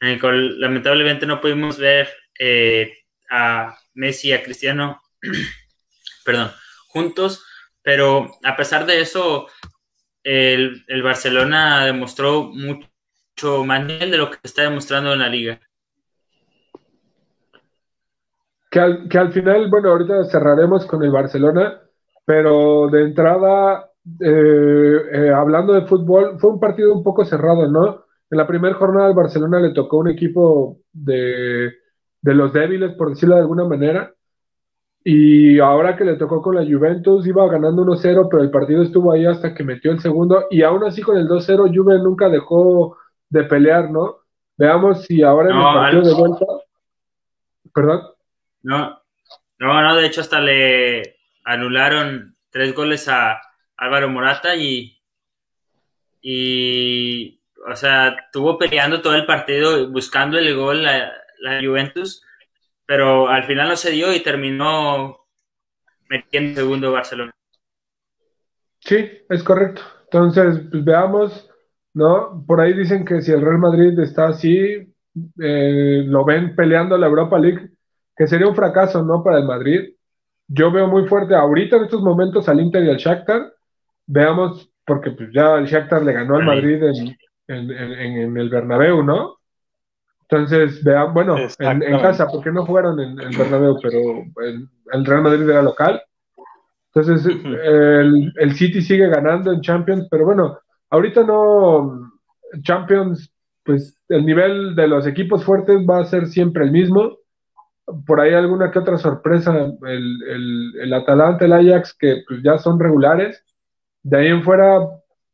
[0.00, 2.92] en el cual lamentablemente no pudimos ver eh,
[3.30, 5.00] a Messi y a Cristiano,
[6.26, 6.52] perdón,
[6.88, 7.45] juntos,
[7.86, 9.46] pero a pesar de eso,
[10.24, 15.60] el, Barcelona demostró mucho más nivel de lo que está demostrando en la liga.
[18.68, 21.80] Que al, final, bueno, ahorita cerraremos con el Barcelona
[22.24, 28.04] pero de entrada, eh, eh, hablando de fútbol, fue un partido un poco cerrado, ¿no?
[28.28, 31.72] En la primera jornada al Barcelona le tocó un equipo de,
[32.22, 34.12] los débiles, por decirlo de alguna manera,
[35.08, 39.12] y ahora que le tocó con la Juventus, iba ganando 1-0, pero el partido estuvo
[39.12, 42.98] ahí hasta que metió el segundo, y aún así con el 2-0, Juve nunca dejó
[43.28, 44.16] de pelear, ¿no?
[44.56, 46.46] Veamos si ahora en el partido de vuelta.
[47.72, 48.00] ¿Perdón?
[48.64, 49.00] No,
[49.60, 53.40] no, no, de hecho hasta le, anularon tres goles a
[53.76, 54.98] Álvaro Morata y,
[56.20, 57.40] y
[57.70, 62.25] o sea, estuvo peleando todo el partido buscando el gol la, la Juventus,
[62.86, 65.26] pero al final no se dio y terminó
[66.08, 67.32] metiendo segundo Barcelona.
[68.80, 69.82] Sí, es correcto.
[70.04, 71.50] Entonces, pues veamos,
[71.94, 72.44] ¿no?
[72.46, 74.94] Por ahí dicen que si el Real Madrid está así,
[75.42, 77.70] eh, lo ven peleando la Europa League,
[78.16, 79.22] que sería un fracaso, ¿no?
[79.24, 79.96] Para el Madrid
[80.48, 83.52] yo veo muy fuerte ahorita en estos momentos al Inter y al Shakhtar.
[84.06, 86.80] Veamos, porque pues ya el Shakhtar le ganó al Madrid
[87.48, 89.38] en, el Bernabéu, ¿no?
[90.28, 93.98] Entonces, vean, bueno, en, casa, porque no jugaron en el Bernabéu, pero
[94.92, 96.02] el, Real Madrid era local.
[96.92, 100.58] Entonces, el, el City sigue ganando en Champions, pero bueno,
[100.90, 102.10] ahorita no,
[102.62, 103.32] Champions,
[103.64, 107.16] pues el nivel de los equipos fuertes va a ser siempre el mismo
[108.06, 112.58] por ahí alguna que otra sorpresa, el, el, el Atalanta, el Ajax, que pues, ya
[112.58, 113.44] son regulares.
[114.02, 114.80] De ahí en fuera,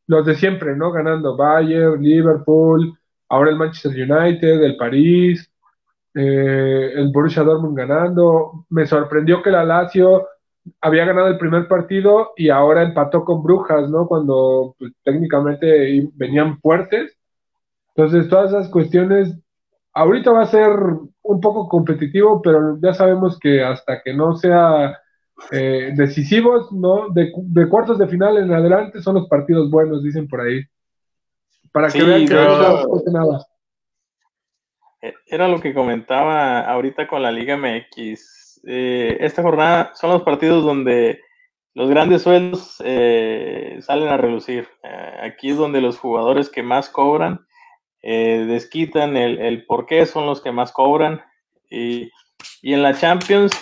[0.07, 0.93] los de siempre, ¿no?
[0.93, 2.99] Ganando Bayern, Liverpool,
[3.33, 5.49] ahora el Manchester United, el París.
[6.15, 8.67] eh, el Borussia Dortmund ganando.
[8.71, 10.29] Me sorprendió que la Lazio
[10.81, 14.07] había ganado el primer partido y ahora empató con Brujas, ¿no?
[14.09, 17.17] Cuando pues, técnicamente venían fuertes.
[17.97, 19.35] Entonces, todas esas cuestiones,
[19.95, 20.71] ahorita va a ser
[21.23, 24.99] un poco competitivo, pero ya sabemos que hasta que no sea
[25.53, 27.09] eh, decisivos, ¿no?
[27.11, 27.33] De,
[27.69, 30.63] cuartos de final en adelante son los partidos buenos, dicen por ahí.
[31.73, 33.47] Para que vean que no, no nada.
[35.27, 38.61] Era lo que comentaba ahorita con la Liga MX.
[38.67, 41.21] Eh, esta jornada son los partidos donde
[41.75, 44.69] los grandes sueldos eh, salen a relucir.
[44.85, 47.47] Eh, aquí es donde los jugadores que más cobran
[48.05, 51.23] desquitan el, el, por qué son los que más cobran.
[51.71, 52.11] Y,
[52.61, 53.53] y en la Champions,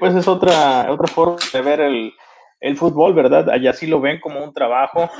[0.00, 2.12] pues es otra, otra forma de ver el,
[2.60, 3.50] el fútbol, ¿verdad?
[3.50, 5.10] Allá sí lo ven como un trabajo,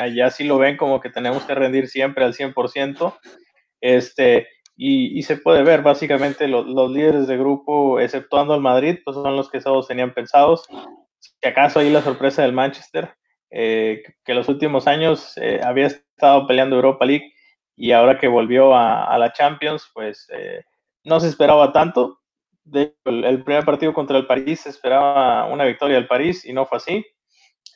[0.00, 3.14] allá sí lo ven como que tenemos que rendir siempre al 100%.
[3.80, 4.48] Este,
[4.80, 9.50] y, se puede ver básicamente los, líderes de grupo, exceptuando el Madrid, pues son los
[9.50, 10.66] que todos tenían pensados.
[11.18, 13.12] Si acaso ahí la sorpresa del Manchester,
[13.50, 17.32] eh, que los últimos años eh, había estado peleando Europa League
[17.74, 20.62] y ahora que volvió a, la Champions, pues eh,
[21.04, 22.20] no se esperaba tanto.
[22.70, 26.66] De, el, el, primer partido contra el París esperaba una victoria del París y no
[26.66, 27.04] fue así.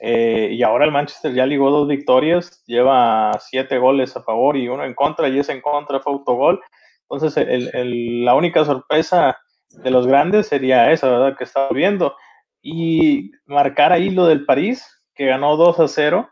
[0.00, 4.84] y ahora el Manchester ya ligó dos victorias, lleva siete goles a favor y uno
[4.84, 6.60] en contra, y ese en contra fue autogol.
[7.08, 9.38] Entonces, el, la única sorpresa
[9.68, 11.36] de los grandes sería esa, ¿verdad?
[11.36, 12.16] Que estaba viendo.
[12.62, 16.30] Y marcar ahí lo del París, que ganó 2 a 0,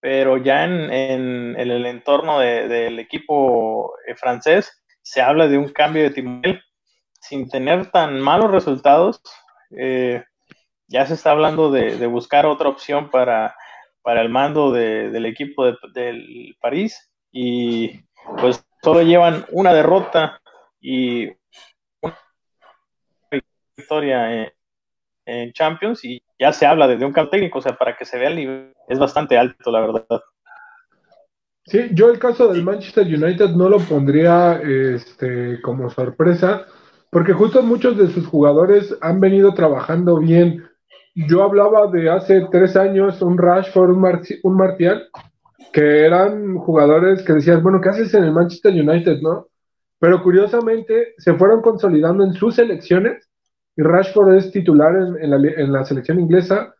[0.00, 4.72] pero ya en, en, el entorno del equipo eh, francés
[5.02, 6.62] se habla de un cambio de timonel
[7.28, 9.20] sin tener tan malos resultados.
[9.70, 10.24] Eh,
[10.86, 13.54] ya se está hablando de, buscar otra opción para,
[14.02, 18.00] para el mando del equipo del París y
[18.38, 20.40] pues solo llevan una derrota
[20.80, 21.26] y
[22.00, 22.16] una
[23.76, 24.44] victoria
[25.26, 28.18] en, Champions y ya se habla de, un cambio técnico, o sea, para que se
[28.18, 30.22] vea el nivel es bastante alto, la verdad.
[31.66, 36.66] Sí, yo el caso del Manchester United no lo pondría este, como sorpresa,
[37.10, 40.64] porque justo muchos de sus jugadores han venido trabajando bien.
[41.14, 43.90] Yo hablaba de hace tres años un Rashford,
[44.42, 45.08] un, Martial,
[45.72, 49.46] que eran jugadores que decías, bueno, ¿qué haces en el Manchester United, no?
[49.98, 53.28] Pero curiosamente se fueron consolidando en sus selecciones
[53.76, 56.74] y Rashford es titular en, la, selección inglesa,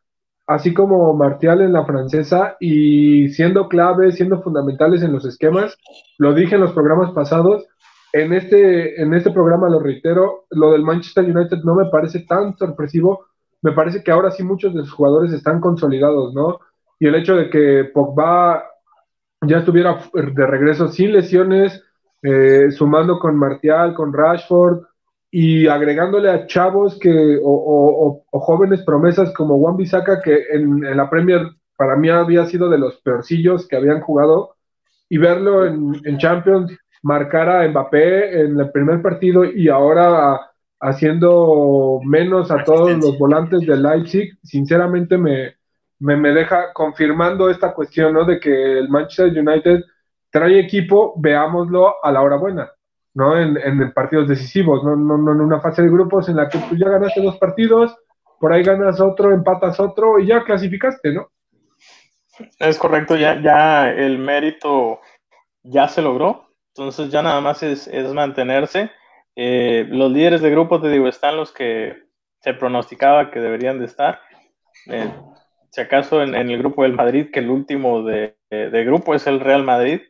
[0.47, 5.77] así como Martial en la francesa y siendo clave, siendo fundamentales en los esquemas.
[6.19, 7.67] Lo dije en los programas pasados.
[8.13, 12.57] En este, en este programa lo reitero, lo del Manchester United no me parece tan
[12.57, 13.27] sorpresivo.
[13.63, 16.61] Me parece que ahora sí muchos de sus jugadores están consolidados, ¿no?
[16.99, 18.65] Y el hecho de que Pogba
[19.43, 21.85] ya estuviera de regreso sin lesiones,
[22.23, 24.83] eh, sumando con Martial, con Rashford
[25.31, 31.51] y agregándole a chavos que o, jóvenes promesas como Juan Bisaca que en, la Premier
[31.77, 34.57] para mí había sido de los peorcillos que habían jugado
[35.09, 40.41] y verlo en, Champions marcar a Mbappé en el primer partido y ahora
[40.81, 45.57] haciendo menos a todos los volantes de Leipzig, sinceramente me,
[45.99, 48.25] me, me, deja confirmando esta cuestión, ¿no?
[48.25, 49.85] De que el Manchester United
[50.31, 52.71] trae equipo, veámoslo a la hora buena,
[53.15, 53.39] ¿no?
[53.39, 54.95] En, en partidos decisivos, ¿no?
[54.95, 57.97] No, no, en una fase de grupos en la que tú ya ganaste dos partidos,
[58.39, 61.29] por ahí ganas otro, empatas otro y ya clasificaste, ¿no?
[62.61, 65.01] Es correcto, ya, ya el mérito
[65.65, 66.48] ya se logró,
[66.79, 68.91] entonces ya nada más es, es mantenerse.
[69.37, 71.97] Eh, los líderes de grupo, te digo, están los que
[72.41, 74.21] se pronosticaba que deberían de estar.
[74.87, 75.13] Eh,
[75.71, 79.63] si acaso en, el grupo del Madrid, que el último de, grupo es el Real
[79.63, 80.01] Madrid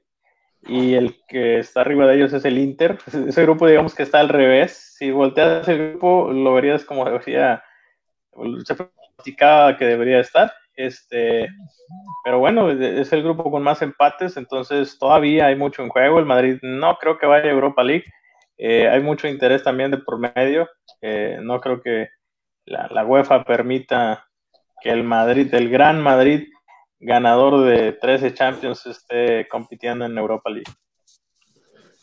[0.66, 2.98] y el que está arriba de ellos es el Inter.
[3.28, 4.94] Ese grupo, digamos que está al revés.
[4.96, 7.62] Si volteas el grupo, lo verías como debería,
[8.64, 10.52] se practicaba que debería estar.
[10.78, 11.48] Este,
[12.22, 16.20] pero bueno, es el grupo con más empates, entonces todavía hay mucho en juego.
[16.20, 18.04] El Madrid no creo que vaya a Europa League.
[18.56, 20.68] Eh, hay mucho interés también de por medio.
[21.00, 22.10] Eh, no creo que
[22.64, 24.28] la, la UEFA permita
[24.80, 26.46] que el Madrid, el Gran Madrid,
[27.00, 30.72] ganador de 13 Champions, esté compitiendo en Europa League.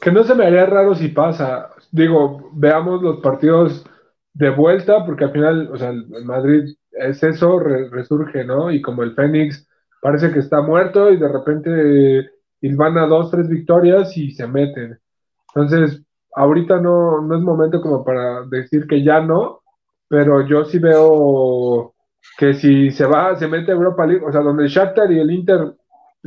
[0.01, 1.69] Que no se me haría raro si pasa.
[1.91, 3.85] Digo, veamos los partidos
[4.33, 8.71] de vuelta, porque al final, o sea, el Madrid es eso, resurge, ¿no?
[8.71, 9.67] Y como el Fénix
[10.01, 12.29] parece que está muerto y de repente
[12.73, 14.99] van a dos, tres victorias y se meten.
[15.53, 16.01] Entonces,
[16.35, 19.61] ahorita no, no es momento como para decir que ya no,
[20.07, 21.93] pero yo sí veo
[22.37, 25.19] que si se va, se mete a Europa League, o sea, donde el Shakhtar y
[25.19, 25.73] el Inter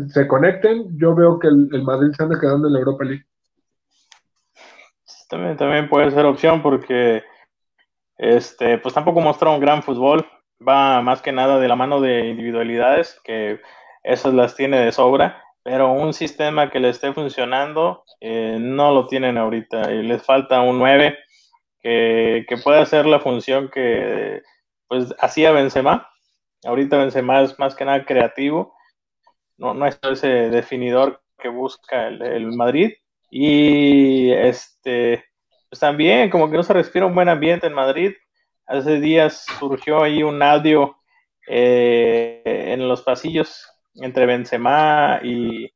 [0.09, 3.25] se conecten, yo veo que el, Madrid se anda quedando en la Europa League.
[5.29, 7.23] también, también puede ser opción porque
[8.17, 10.27] este, pues tampoco mostró un gran fútbol.
[10.67, 13.61] Va más que nada de la mano de individualidades, que
[14.03, 19.07] esas las tiene de sobra, pero un sistema que le esté funcionando eh, no lo
[19.07, 21.19] tienen ahorita y les falta un 9
[21.81, 24.43] que, que pueda hacer la función que
[24.89, 26.09] pues hacía Benzema.
[26.65, 28.75] Ahorita Benzema es más que nada creativo,
[29.59, 32.93] no, no es ese definidor que busca el, Madrid.
[33.31, 35.25] Y este,
[35.69, 38.13] pues también como que no se respira un buen ambiente en Madrid.
[38.69, 40.97] Hace días surgió ahí un audio
[41.47, 45.73] eh, en los pasillos entre Benzema y,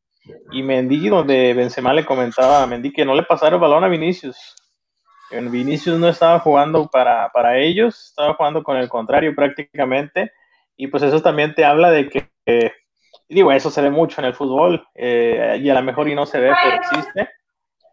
[0.52, 3.88] y Mendy, donde Benzema le comentaba a Mendy que no le pasara el balón a
[3.88, 4.56] Vinicius.
[5.30, 10.32] Vinicius no estaba jugando para, para ellos, estaba jugando con el contrario prácticamente.
[10.76, 12.28] Y pues eso también te habla de que
[13.32, 16.26] digo, eso se ve mucho en el fútbol, eh, y a lo mejor y no
[16.26, 17.28] se ve, pero existe,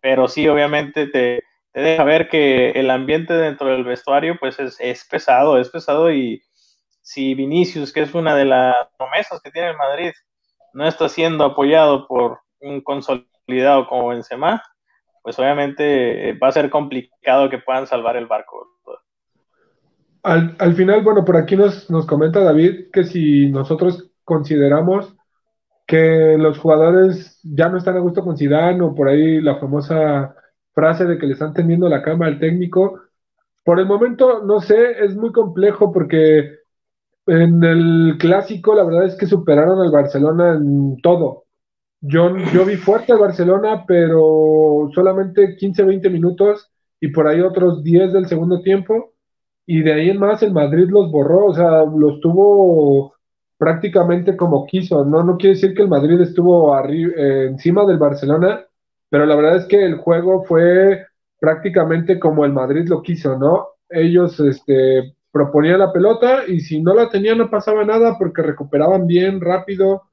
[0.01, 1.43] pero sí, obviamente te,
[1.73, 6.41] deja ver que el ambiente dentro del vestuario, pues es, es, pesado, es pesado, y
[7.01, 10.11] si Vinicius, que es una de las promesas que tiene el Madrid,
[10.73, 14.63] no está siendo apoyado por un consolidado como Benzema,
[15.23, 18.67] pues obviamente va a ser complicado que puedan salvar el barco.
[20.23, 25.15] Al, al final, bueno, por aquí nos, nos comenta David que si nosotros consideramos
[25.87, 30.35] que los jugadores ya no están a gusto con Zidane o por ahí la famosa
[30.79, 33.01] frase de que le están tendiendo la cama al técnico.
[33.65, 36.59] Por el momento, no sé, es muy complejo porque
[37.27, 41.43] en el clásico la verdad es que superaron al Barcelona en todo.
[42.01, 46.71] Yo, yo vi fuerte al Barcelona, pero solamente 15, 20 minutos
[47.01, 49.13] y por ahí otros 10 del segundo tiempo.
[49.65, 53.13] Y de ahí en más el Madrid los borró, o sea, los tuvo
[53.57, 55.03] prácticamente como quiso.
[55.03, 58.65] No, no quiere decir que el Madrid estuvo eh, encima del Barcelona,
[59.09, 61.05] pero la verdad es que el juego fue
[61.39, 63.67] prácticamente como el Madrid lo quiso, ¿no?
[63.89, 69.07] Ellos este, proponían la pelota y si no la tenían no pasaba nada porque recuperaban
[69.07, 70.03] bien, rápido.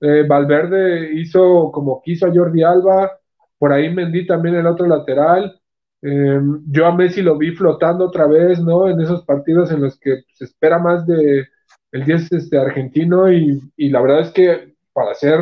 [0.00, 3.12] Eh, Valverde hizo como quiso a Jordi Alba,
[3.58, 5.60] por ahí Mendy también el otro lateral.
[6.02, 8.88] Eh, yo a Messi lo vi flotando otra vez, ¿no?
[8.88, 11.46] En esos partidos en los que se espera más de,
[11.94, 15.38] el 10 este, argentino y, la verdad es que para ser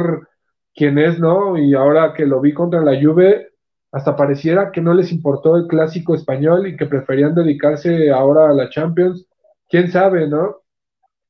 [0.74, 1.58] quien es, ¿no?
[1.58, 3.48] Y ahora que lo vi contra la Juve,
[3.92, 8.54] hasta pareciera que no les importó el clásico español y que preferían dedicarse ahora a
[8.54, 9.26] la Champions.
[9.68, 10.62] ¿Quién sabe, no?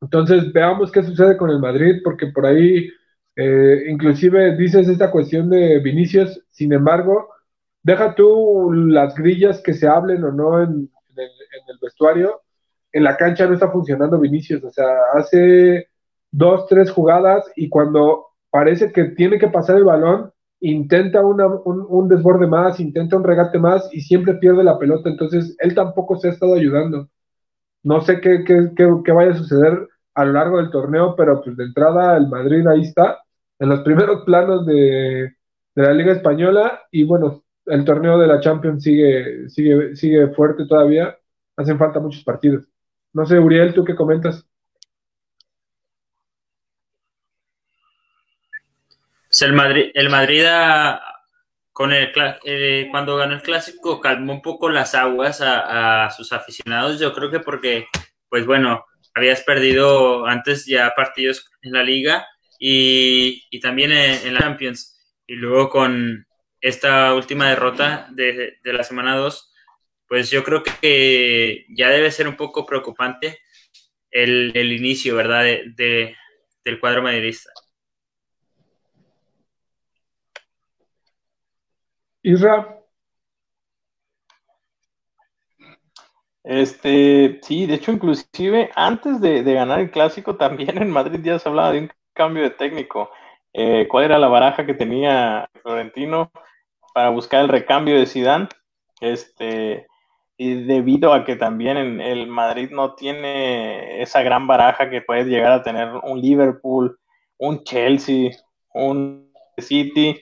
[0.00, 2.88] Entonces veamos qué sucede con el Madrid, porque por ahí
[3.36, 7.28] eh, inclusive dices esta cuestión de Vinicius, sin embargo,
[7.82, 12.42] deja tú las grillas que se hablen o no en el vestuario,
[12.92, 15.88] en la cancha no está funcionando Vinicius, o sea, hace
[16.30, 20.30] dos, tres jugadas y cuando parece que tiene que pasar el balón,
[20.60, 25.74] intenta un, desborde más, intenta un regate más y siempre pierde la pelota, entonces él
[25.74, 27.08] tampoco se ha estado ayudando.
[27.82, 31.64] No sé qué, qué, vaya a suceder a lo largo del torneo, pero pues de
[31.64, 33.20] entrada el Madrid ahí está,
[33.58, 35.32] en los primeros planos de,
[35.74, 40.66] de la Liga Española y bueno, el torneo de la Champions sigue, sigue, sigue fuerte
[40.66, 41.16] todavía,
[41.56, 42.68] hacen falta muchos partidos.
[43.14, 44.46] No sé, Uriel, ¿tú qué comentas?
[49.40, 50.08] El Madrid, el
[51.72, 52.12] con el,
[52.44, 57.00] eh, cuando ganó el clásico calmó un poco las aguas a, sus aficionados.
[57.00, 57.86] Yo creo que porque,
[58.28, 62.26] pues bueno, habías perdido antes ya partidos en la liga
[62.58, 64.98] y, también en, la Champions.
[65.26, 66.26] Y luego con
[66.60, 69.52] esta última derrota de, de la semana 2,
[70.06, 73.40] pues yo creo que ya debe ser un poco preocupante
[74.10, 76.16] el, inicio, ¿verdad?, de,
[76.64, 77.50] del cuadro madridista.
[82.22, 82.82] Isra.
[86.44, 91.48] Este, sí, de hecho, inclusive antes de, ganar el clásico, también en Madrid ya se
[91.48, 93.10] hablaba de un cambio de técnico.
[93.52, 96.30] Eh, ¿Cuál era la baraja que tenía Florentino
[96.94, 98.48] para buscar el recambio de Sidán?
[99.00, 99.86] Este,
[100.36, 105.24] y debido a que también en el Madrid no tiene esa gran baraja que puede
[105.24, 106.98] llegar a tener un Liverpool,
[107.38, 108.30] un Chelsea,
[108.74, 110.20] un City,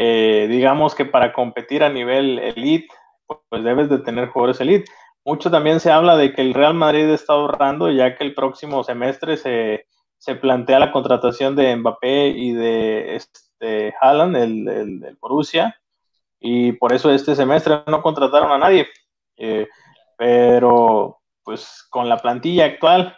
[0.00, 2.86] eh, digamos que para competir a nivel elite,
[3.26, 4.88] pues debes de tener jugadores elite.
[5.24, 8.84] Mucho también se habla de que el Real Madrid está ahorrando ya que el próximo
[8.84, 9.86] semestre se,
[10.16, 15.76] se plantea la contratación de Mbappé y de este Haaland, el, el, Borussia,
[16.38, 18.86] y por eso este semestre no contrataron a nadie.
[19.36, 19.66] Eh,
[20.16, 23.16] pero pues con la plantilla actual,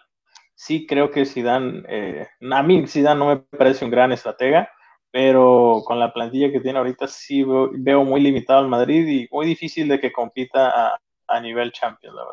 [0.54, 4.70] sí creo que Zidane, eh, a mí Zidane no me parece un gran estratega,
[5.12, 9.46] pero con la plantilla que tiene ahorita sí veo, muy limitado al Madrid y muy
[9.46, 10.94] difícil de que compita
[11.28, 12.24] a, nivel Champions, la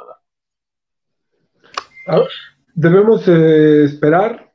[2.09, 2.27] verdad.
[2.73, 4.51] Debemos eh, esperar.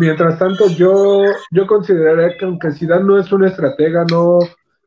[0.00, 4.38] Mientras tanto, yo, yo consideraría que aunque Zidane no es un estratega, no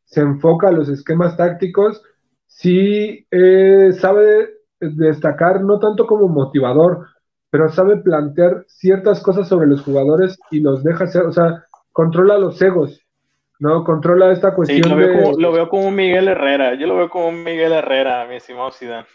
[0.06, 2.02] se enfoca a los esquemas tácticos,
[2.48, 4.50] sí eh, sabe
[4.80, 7.08] destacar no tanto como motivador,
[7.50, 11.66] pero sabe plantear ciertas cosas sobre los jugadores y los deja hacer, o sea,
[12.00, 13.06] controla los egos,
[13.60, 13.84] ¿no?
[13.84, 14.84] Controla esta cuestión.
[14.84, 17.44] Sí, lo veo, como, lo veo como un Miguel Herrera, yo lo veo como un
[17.44, 19.06] Miguel Herrera, mi estimado Zidane.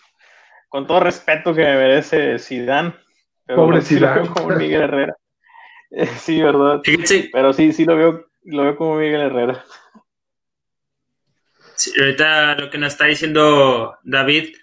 [0.69, 2.95] Con todo respeto que me merece Zidane,
[3.47, 4.29] Pobre Zidane.
[4.29, 5.17] como un Miguel Herrera.
[6.19, 6.83] Sí, verdad.
[7.33, 9.65] Pero sí, sí lo veo, lo veo como Miguel Herrera.
[12.01, 14.57] ahorita lo que nos está diciendo David,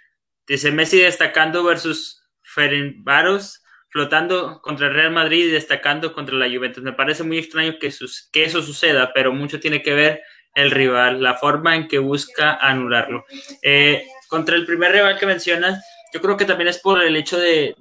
[0.45, 3.60] dice Messi destacando versus Ferencváros
[3.91, 6.81] flotando contra el Real Madrid y destacando contra la Juventus.
[6.81, 10.21] Me parece muy extraño que, eso suceda, pero mucho tiene que ver
[10.55, 13.25] el rival, la forma en que busca anularlo.
[13.61, 15.83] Eh, contra el primer rival que mencionas,
[16.13, 17.75] yo creo que también es por el hecho de,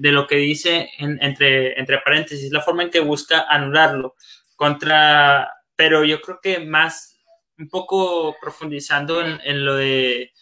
[0.00, 4.14] lo que dice entre, entre paréntesis, la forma en que busca anularlo.
[4.54, 7.18] Contra, pero yo creo que más,
[7.58, 10.32] un poco profundizando en, en lo de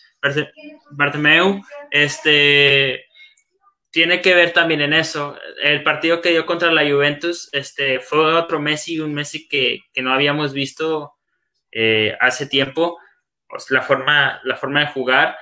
[0.91, 3.07] Bartomeu, este
[3.95, 5.39] tiene que ver también en eso.
[5.63, 10.13] El partido que dio contra la Juventus este, fue otro Messi, un Messi que, no
[10.13, 11.13] habíamos visto
[11.71, 12.99] eh, hace tiempo,
[13.71, 15.37] la, forma, la forma de jugar.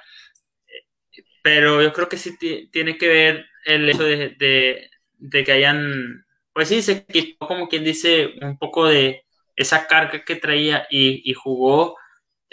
[1.43, 2.37] Pero yo creo que sí
[2.71, 4.91] tiene que ver el hecho de,
[5.31, 9.25] que hayan, pues sí, se quitó como quien dice un poco de
[9.57, 11.97] esa carga que traía y, y jugó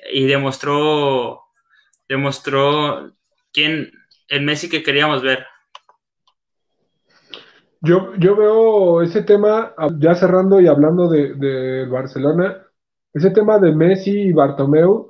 [0.10, 1.44] y demostró,
[2.08, 3.18] demostró
[3.52, 3.92] quién,
[4.30, 5.46] el Messi que queríamos ver.
[7.82, 12.58] Yo, yo veo ese tema, ya cerrando y hablando de, Barcelona,
[13.14, 15.08] ese tema de Messi y Bartomeu,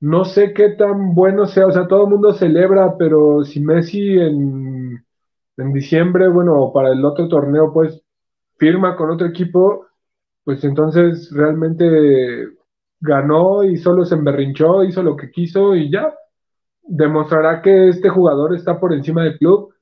[0.00, 4.18] no sé qué tan bueno sea, o sea, todo el mundo celebra, pero si Messi
[4.18, 5.04] en,
[5.56, 8.02] en diciembre, bueno, para el otro torneo, pues
[8.58, 9.86] firma con otro equipo,
[10.44, 12.48] pues entonces realmente
[13.00, 16.14] ganó y solo se emberrinchó, hizo lo que quiso y ya.
[16.82, 19.72] Demostrará que este jugador está por encima del club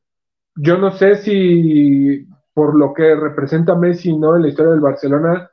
[0.56, 4.36] yo no sé si por lo que representa Messi ¿no?
[4.36, 5.50] en la historia del Barcelona,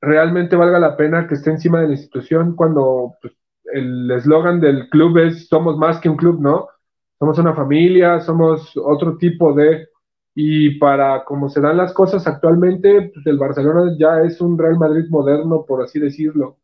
[0.00, 3.32] realmente valga la pena que esté encima de la institución cuando pues,
[3.72, 6.68] el eslogan del club es somos más que un club, ¿no?
[7.18, 9.88] Somos una familia, somos otro tipo de...
[10.34, 14.78] Y para como se dan las cosas actualmente, pues el Barcelona ya es un Real
[14.78, 16.58] Madrid moderno, por así decirlo.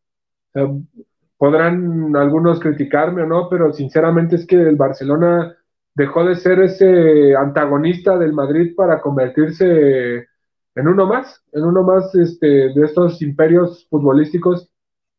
[1.37, 5.57] podrán algunos criticarme o no, pero sinceramente es que el Barcelona
[5.95, 10.27] dejó de ser ese antagonista del Madrid para convertirse
[10.75, 14.71] en uno más, en uno más este, de estos imperios futbolísticos,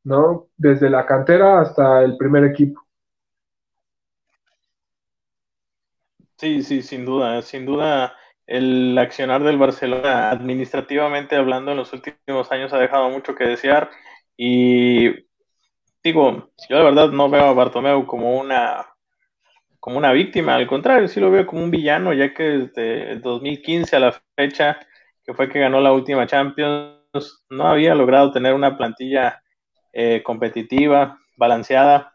[0.02, 0.48] ¿no?
[0.56, 2.80] Desde la cantera hasta el primer equipo.
[6.36, 8.14] Sí, sí, sin duda, sin duda
[8.46, 13.90] el accionar del Barcelona administrativamente hablando en los últimos años ha dejado mucho que desear
[14.36, 15.10] y
[16.02, 18.93] digo, yo de verdad no veo a Bartomeu como una
[19.84, 23.20] como una víctima, al contrario, sí lo veo como un villano, ya que desde el
[23.20, 24.78] 2015 a la fecha
[25.22, 29.42] que fue que ganó la última Champions, no había logrado tener una plantilla
[29.92, 32.14] eh, competitiva, balanceada.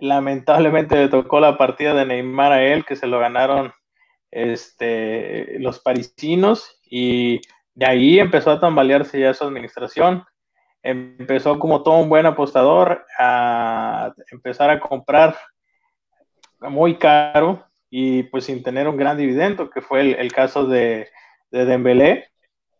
[0.00, 3.70] Lamentablemente le tocó la partida de Neymar a él, que se lo ganaron
[4.30, 7.42] este, los parisinos, y
[7.74, 10.24] de ahí empezó a tambalearse ya su administración.
[10.82, 15.36] Empezó como todo un buen apostador a empezar a comprar
[16.60, 21.08] muy caro y pues sin tener un gran dividendo, que fue el, caso de,
[21.50, 22.28] de Dembélé,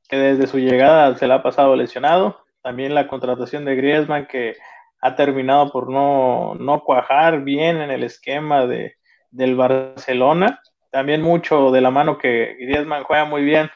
[0.09, 2.45] que desde su llegada se le ha pasado lesionado.
[2.62, 4.57] También la contratación de Griezmann, que
[5.01, 8.97] ha terminado por no, no cuajar bien en el esquema de,
[9.31, 10.61] del Barcelona.
[10.91, 13.70] También mucho de la mano que Griezmann juega muy bien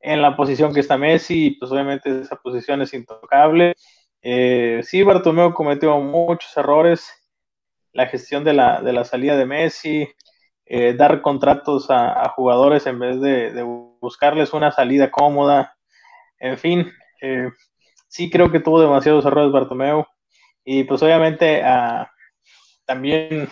[0.00, 3.74] en la posición que está Messi, pues obviamente esa posición es intocable.
[4.20, 7.10] Eh, sí, Bartomeu cometió muchos errores,
[7.94, 10.08] la gestión de la, de la salida de Messi,
[10.66, 13.62] eh, dar contratos a, jugadores en vez de,
[14.00, 15.76] buscarles una salida cómoda.
[16.38, 16.92] En fin,
[17.22, 17.48] eh,
[18.08, 20.04] sí creo que tuvo demasiados errores Bartomeu.
[20.64, 22.10] Y pues obviamente ah,
[22.84, 23.48] también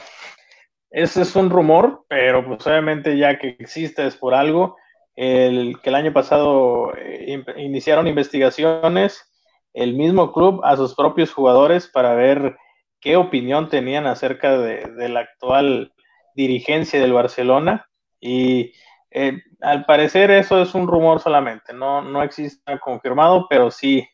[0.90, 4.76] ese es un rumor, pero pues obviamente ya que existe es por algo.
[5.14, 9.30] El, que el año pasado eh, iniciaron investigaciones
[9.74, 12.56] el mismo club a sus propios jugadores para ver
[13.02, 15.92] qué opinión tenían acerca de, la actual
[16.34, 17.86] dirigencia del Barcelona
[18.20, 18.72] y
[19.10, 24.08] eh, al parecer eso es un rumor solamente, no, no existe confirmado, pero sí,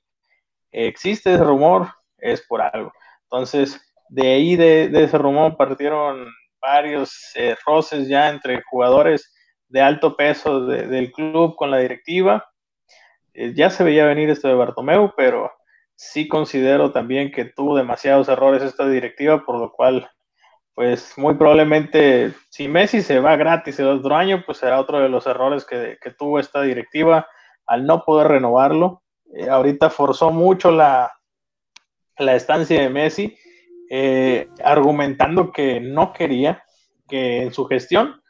[0.72, 2.92] existe ese rumor, es por algo.
[3.22, 6.26] Entonces, de ahí de, ese rumor partieron
[6.60, 9.32] varios eh, roces ya entre jugadores
[9.68, 12.50] de alto peso del club con la directiva.
[13.34, 15.52] Eh, ya se veía venir esto de Bartomeu, pero
[15.98, 20.08] sí considero también que tuvo demasiados errores esta directiva, por lo cual,
[20.72, 25.08] pues muy probablemente si Messi se va gratis el otro año, pues será otro de
[25.08, 27.26] los errores que, tuvo esta directiva
[27.66, 29.02] al no poder renovarlo.
[29.34, 31.12] Eh, ahorita forzó mucho la,
[32.16, 33.36] la estancia de Messi
[33.90, 36.62] eh, argumentando que no quería
[37.08, 38.22] que en su gestión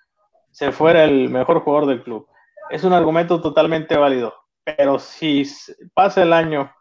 [0.53, 2.27] se fuera el mejor jugador del club.
[2.71, 5.45] Es un argumento totalmente válido, pero si
[5.93, 6.73] pasa el año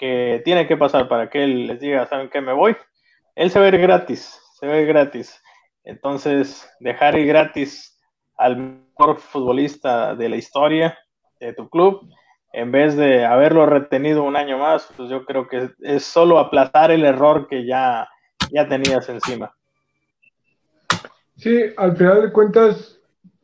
[0.00, 2.40] que tiene que pasar para que él les diga, ¿saben qué?
[2.40, 2.74] Me voy,
[3.36, 5.38] él se ir gratis, se ir gratis.
[5.84, 8.00] Entonces, dejar ir gratis
[8.38, 10.98] al mejor futbolista de la historia
[11.38, 12.08] de tu club,
[12.54, 16.90] en vez de haberlo retenido un año más, pues yo creo que es solo aplazar
[16.90, 18.08] el error que ya,
[18.50, 19.54] ya tenías encima.
[21.36, 22.98] Sí, al final de cuentas,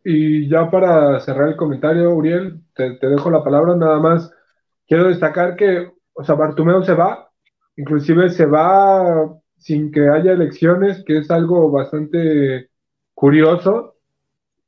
[0.05, 4.33] y ya para cerrar el comentario, Uriel, te, dejo la palabra nada más.
[4.87, 7.31] Quiero destacar que, o sea, Bartumeo se va,
[7.77, 12.71] inclusive se va sin que haya elecciones, que es algo bastante
[13.15, 13.97] curioso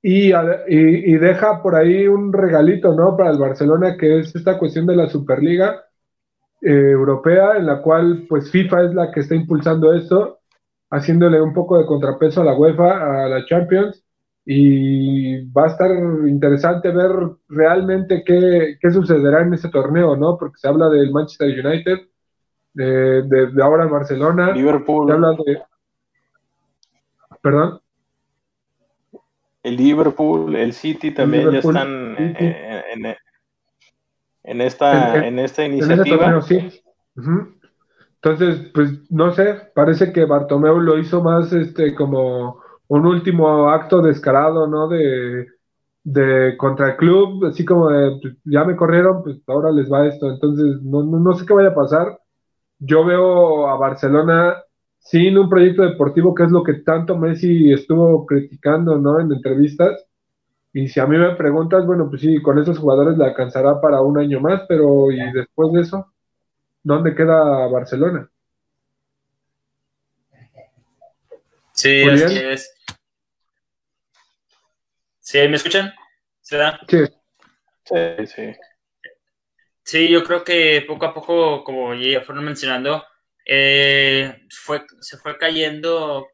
[0.02, 0.32] y,
[0.68, 3.16] y, deja por ahí un regalito, ¿no?
[3.16, 5.84] Para el Barcelona, que es esta cuestión de la Superliga
[6.62, 10.38] eh, Europea, en la cual, pues, FIFA es la que está impulsando esto,
[10.90, 14.04] haciéndole un poco de contrapeso a la UEFA, a la Champions,
[14.50, 15.90] y va a estar
[16.26, 17.10] interesante ver
[17.50, 20.38] realmente qué, qué sucederá en ese torneo, ¿no?
[20.38, 21.98] Porque se habla del Manchester United,
[22.72, 25.06] de, de, ahora el Barcelona, Liverpool.
[25.06, 25.62] Se habla de...
[27.42, 27.80] ¿Perdón?
[29.64, 33.06] el Liverpool, el City también ya están en,
[34.44, 36.40] en, esta, en, esta iniciativa.
[38.14, 44.02] Entonces, pues no sé, parece que Bartomeu lo hizo más este como un último acto
[44.02, 44.88] descarado, ¿no?
[44.88, 45.46] De,
[46.04, 50.06] de contra el club, así como de pues, ya me corrieron, pues ahora les va
[50.06, 50.30] esto.
[50.30, 52.18] Entonces, no, no, no sé qué vaya a pasar.
[52.78, 54.62] Yo veo a Barcelona
[54.98, 59.20] sin un proyecto deportivo, que es lo que tanto Messi estuvo criticando, ¿no?
[59.20, 60.04] En entrevistas.
[60.72, 64.00] Y si a mí me preguntas, bueno, pues sí, con esos jugadores le alcanzará para
[64.00, 66.12] un año más, pero ¿y después de eso?
[66.82, 68.30] ¿Dónde queda Barcelona?
[71.72, 72.77] Sí, así es.
[75.28, 75.46] ¿Sí?
[75.46, 75.94] ¿Me escuchan?
[76.40, 76.80] ¿Se da?
[76.88, 77.04] Sí.
[77.84, 78.52] Sí, sí.
[79.82, 83.04] Sí, yo creo que poco a poco, como ya fueron mencionando,
[83.44, 86.28] eh, fue, se fue cayendo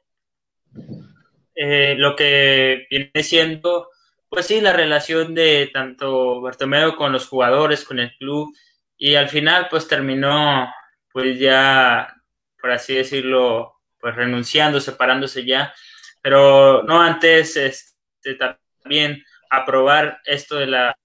[1.57, 3.90] eh, lo que viene siendo,
[4.28, 8.55] pues sí, la relación de tanto Bartomeu con los jugadores, con el club,
[8.97, 10.72] y al final pues terminó
[11.11, 12.14] pues ya,
[12.61, 15.74] por así decirlo, pues renunciando, separándose ya,
[16.22, 18.36] pero no antes este,
[18.85, 20.97] también aprobar esto de la,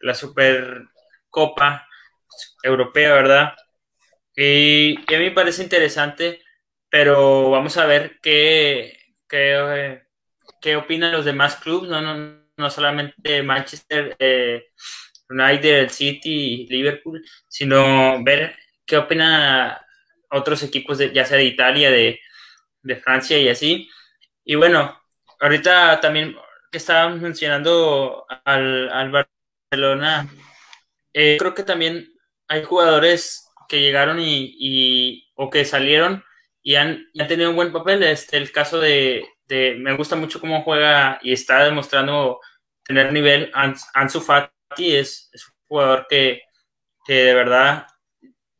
[0.00, 1.86] la Supercopa
[2.62, 3.54] Europea, ¿verdad?
[4.34, 6.42] Y, a mí me parece interesante,
[6.90, 8.98] pero vamos a ver qué,
[9.28, 10.02] qué,
[10.60, 14.66] qué opinan los demás clubes, no, no, no solamente Manchester eh,
[15.30, 19.76] United, City y Liverpool, sino ver qué opinan
[20.30, 22.20] otros equipos, de, ya sea de Italia, de,
[22.82, 23.88] de Francia y así.
[24.44, 25.00] Y bueno,
[25.40, 26.36] ahorita también
[26.70, 30.28] que estaban mencionando al, al Barcelona,
[31.12, 32.12] eh, creo que también
[32.48, 36.24] hay jugadores que llegaron y, o que salieron
[36.62, 38.02] y han, tenido un buen papel.
[38.02, 42.40] Este, el caso de, me gusta mucho cómo juega y está demostrando
[42.84, 43.50] tener nivel.
[43.94, 46.42] Ansu Fati es, un jugador que,
[47.06, 47.86] de verdad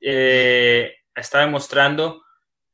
[0.00, 2.22] eh, está demostrando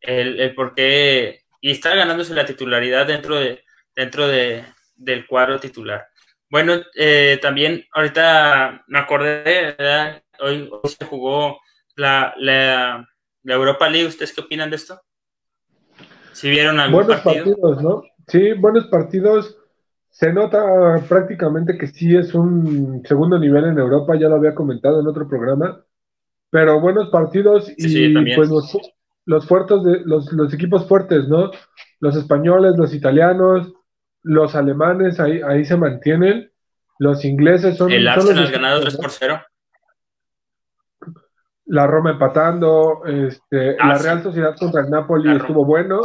[0.01, 3.65] el, el por qué y está ganándose la titularidad dentro de
[3.95, 4.65] dentro de,
[4.95, 6.07] del cuadro titular.
[6.51, 9.75] Bueno, eh, también ahorita me acordé,
[10.39, 11.59] Hoy, hoy, se jugó
[11.97, 13.09] la, la,
[13.45, 15.01] Europa League, ¿ustedes qué opinan de esto?
[16.33, 18.03] Si vieron algún buenos partidos, ¿no?
[18.27, 19.57] Sí, buenos partidos.
[20.11, 25.01] Se nota prácticamente que sí es un segundo nivel en Europa, ya lo había comentado
[25.01, 25.83] en otro programa,
[26.51, 28.77] pero buenos partidos y pues los,
[29.25, 31.51] los fuertes de, los, los, equipos fuertes, ¿no?
[31.99, 33.73] Los españoles, los italianos,
[34.23, 36.51] los alemanes ahí, ahí se mantienen,
[36.99, 37.91] los ingleses son...
[37.91, 39.43] El Arsenal ganado 3 por 0
[41.73, 46.03] la Roma empatando, este, ah, la Real Sociedad contra el Napoli estuvo bueno.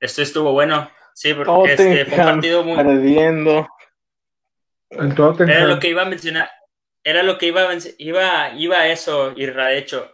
[0.00, 2.76] Esto estuvo bueno, sí, porque este, fue un partido muy...
[2.76, 3.68] Perdiendo.
[4.90, 6.48] Era lo que iba a mencionar.
[7.04, 7.68] era lo que iba,
[7.98, 10.10] iba, iba a eso, y de hecho,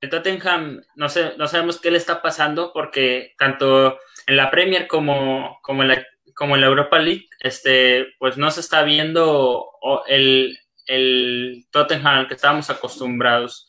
[0.00, 3.98] el Tottenham, no, sé, no sabemos qué le está pasando porque tanto
[4.28, 9.70] en la Premier como, como, en, la, Europa League, este, pues no se está viendo
[10.06, 13.66] el, el Tottenham al que estábamos acostumbrados.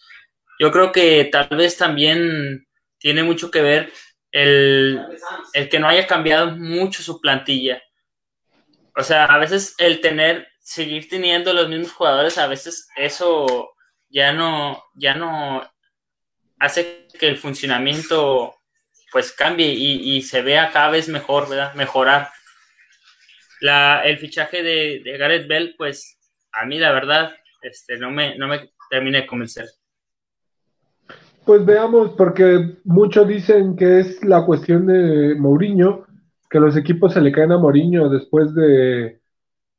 [0.60, 3.93] Yo creo que tal vez también tiene mucho que ver
[4.32, 5.01] el,
[5.53, 7.82] el que no haya cambiado mucho su plantilla.
[8.97, 13.72] O sea, a veces el tener, seguir teniendo los mismos jugadores, a veces eso
[14.10, 15.64] ya no, ya no
[16.60, 18.59] hace que el funcionamiento
[19.12, 21.74] pues cambie y, se vea cada vez mejor, ¿verdad?
[21.76, 22.30] Mejorar.
[23.62, 26.18] La, el fichaje de, de, Gareth Bell, pues
[26.53, 27.32] a mí la verdad
[27.62, 29.66] este, no, me, no me termina de convencer.
[31.45, 36.05] Pues veamos, porque muchos dicen que es la cuestión de Mourinho,
[36.49, 39.20] que los equipos se le caen a Mourinho después de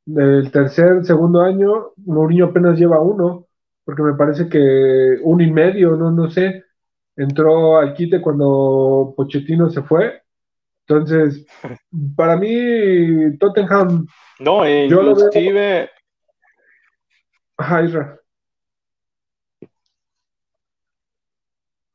[0.05, 1.91] del tercer, segundo año.
[1.97, 3.47] Mourinho apenas lleva uno,
[3.85, 6.65] porque me parece que uno y medio, no, no sé
[7.23, 10.21] entró al quite cuando Pochettino se fue.
[10.87, 11.45] Entonces,
[12.15, 14.07] para mí, Tottenham.
[14.39, 15.89] No, inclusive.
[17.57, 18.19] Ajá, Isra.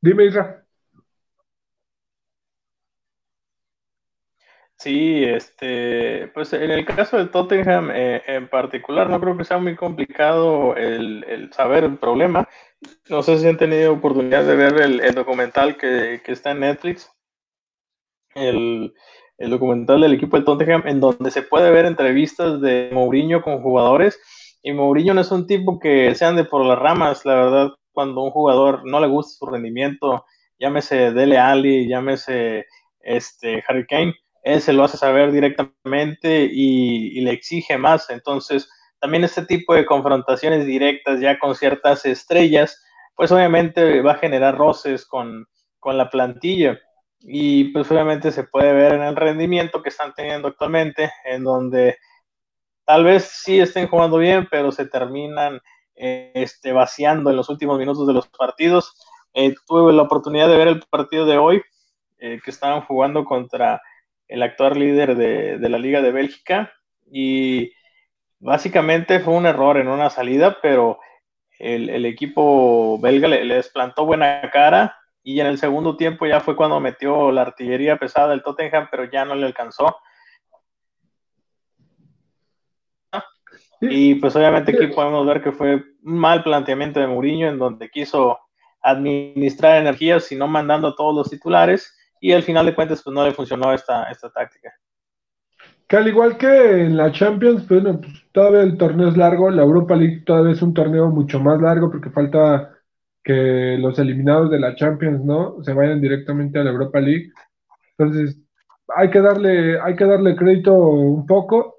[0.00, 0.66] Dime, Isra.
[4.78, 9.56] Sí, este, pues en el caso de Tottenham eh, en particular, no creo que sea
[9.58, 12.46] muy complicado el, saber el problema.
[13.08, 17.10] No sé si han tenido oportunidad de ver el, documental que, está en Netflix,
[18.34, 18.92] el,
[19.38, 24.20] documental del equipo de Tottenham, en donde se puede ver entrevistas de Mourinho con jugadores.
[24.62, 28.22] Y Mourinho no es un tipo que se ande por las ramas, la verdad, cuando
[28.22, 30.24] un jugador no le gusta su rendimiento,
[30.58, 32.66] llámese Dele Alli, llámese
[33.00, 34.14] este, Harry Kane
[34.46, 38.10] él se lo hace saber directamente y, le exige más.
[38.10, 38.70] Entonces,
[39.06, 42.84] también este tipo de confrontaciones directas ya con ciertas estrellas,
[43.14, 45.46] pues obviamente va a generar roces con,
[45.84, 46.76] la plantilla.
[47.20, 51.98] Y pues obviamente se puede ver en el rendimiento que están teniendo actualmente, en donde
[52.84, 55.60] tal vez sí estén jugando bien, pero se terminan
[55.94, 58.92] este, vaciando en los últimos minutos de los partidos.
[59.34, 61.62] Eh, tuve la oportunidad de ver el partido de hoy,
[62.18, 63.80] eh, que estaban jugando contra
[64.26, 66.72] el actual líder de, la Liga de Bélgica.
[67.08, 67.70] Y
[68.38, 70.98] básicamente fue un error en una salida, pero
[71.58, 76.54] el, equipo belga le, les plantó buena cara y en el segundo tiempo ya fue
[76.54, 79.96] cuando metió la artillería pesada del Tottenham, pero ya no le alcanzó.
[83.80, 87.90] Y pues obviamente aquí podemos ver que fue un mal planteamiento de Mourinho en donde
[87.90, 88.38] quiso
[88.80, 93.12] administrar energías y no mandando a todos los titulares y al final de cuentas pues
[93.12, 94.72] no le funcionó esta, esta táctica.
[95.88, 99.62] Que al igual que en la Champions, bueno, pues, todavía el torneo es largo, la
[99.62, 102.72] Europa League todavía es un torneo mucho más largo porque falta
[103.22, 105.62] que los eliminados de la Champions, ¿no?
[105.62, 107.30] Se vayan directamente a la Europa League.
[107.98, 108.38] Entonces,
[108.96, 111.76] hay que darle, hay que darle crédito un poco.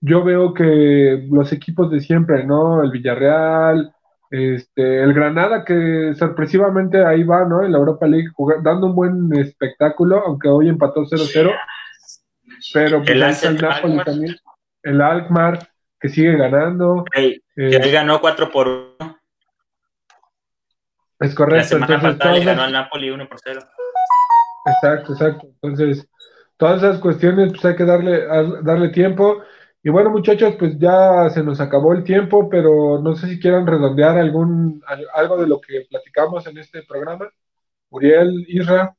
[0.00, 2.82] Yo veo que los equipos de siempre, ¿no?
[2.82, 3.92] El Villarreal,
[4.30, 7.64] este, el Granada que sorpresivamente ahí va, ¿no?
[7.64, 8.30] En la Europa League,
[8.62, 11.50] dando un buen espectáculo, aunque hoy empató 0-0.
[12.72, 14.36] Pero pues, el, el Napoli también.
[14.82, 17.04] El Alkmaar, que sigue ganando.
[17.12, 19.20] que eh, ganó 4 por 1.
[21.20, 21.56] Es correcto.
[21.56, 23.60] La semana entonces, pasada le ganó al Napoli 1 por 0.
[24.66, 25.46] Exacto, exacto.
[25.62, 26.08] Entonces,
[26.56, 28.26] todas esas cuestiones, pues hay que darle,
[28.62, 29.42] darle tiempo.
[29.82, 33.66] Y bueno, muchachos, pues ya se nos acabó el tiempo, pero no sé si quieran
[33.66, 34.82] redondear algún
[35.14, 37.30] algo de lo que platicamos en este programa.
[37.88, 38.94] Uriel, Isra.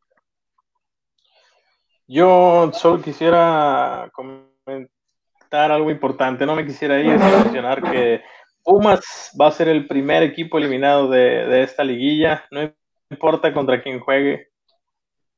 [2.11, 6.45] Yo solo quisiera comentar algo importante.
[6.45, 8.21] No me quisiera ir a mencionar que
[8.63, 12.43] Pumas va a ser el primer equipo eliminado de, de esta liguilla.
[12.51, 12.71] No
[13.09, 14.49] importa contra quién juegue,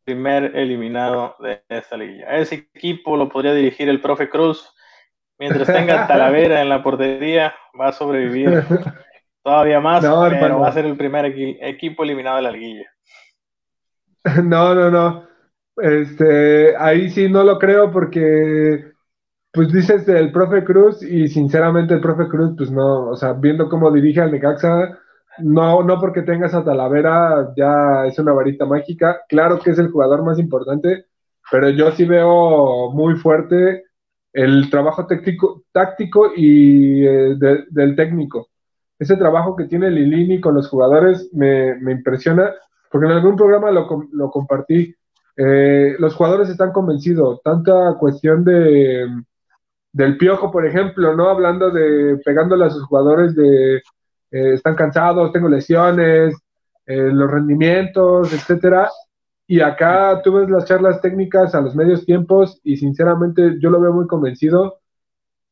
[0.04, 2.36] primer eliminado de esta liguilla.
[2.38, 4.74] Ese equipo lo podría dirigir el profe Cruz
[5.40, 8.64] Mientras tenga Talavera en la portería, va a sobrevivir
[9.44, 12.90] todavía más, pero va a ser el primer equipo eliminado de la liguilla.
[14.42, 15.28] No, no, no.
[15.78, 18.92] Este, ahí sí no lo creo porque,
[19.52, 23.70] pues dices el profe Cruz y sinceramente el profe Cruz, pues no, o sea, viendo
[23.70, 25.00] cómo dirige al Necaxa,
[25.40, 29.22] no, no porque tengas a Talavera ya es una varita mágica.
[29.28, 31.06] Claro que es el jugador más importante,
[31.52, 33.84] pero yo sí veo muy fuerte
[34.34, 37.36] el trabajo táctico, táctico y eh,
[37.70, 38.50] del técnico.
[39.00, 42.52] Ese trabajo que tiene Lilini con los jugadores me, impresiona,
[42.92, 44.96] porque en algún programa lo, lo compartí.
[45.36, 49.08] Eh, los jugadores están convencidos, tanta cuestión de
[49.94, 51.30] del piojo, por ejemplo, ¿no?
[51.30, 56.36] Hablando de pegándole a sus jugadores de eh, están cansados, tengo lesiones,
[56.86, 58.90] eh, los rendimientos, etcétera.
[59.48, 63.80] Y acá tú ves las charlas técnicas a los medios tiempos y sinceramente yo lo
[63.80, 64.80] veo muy convencido.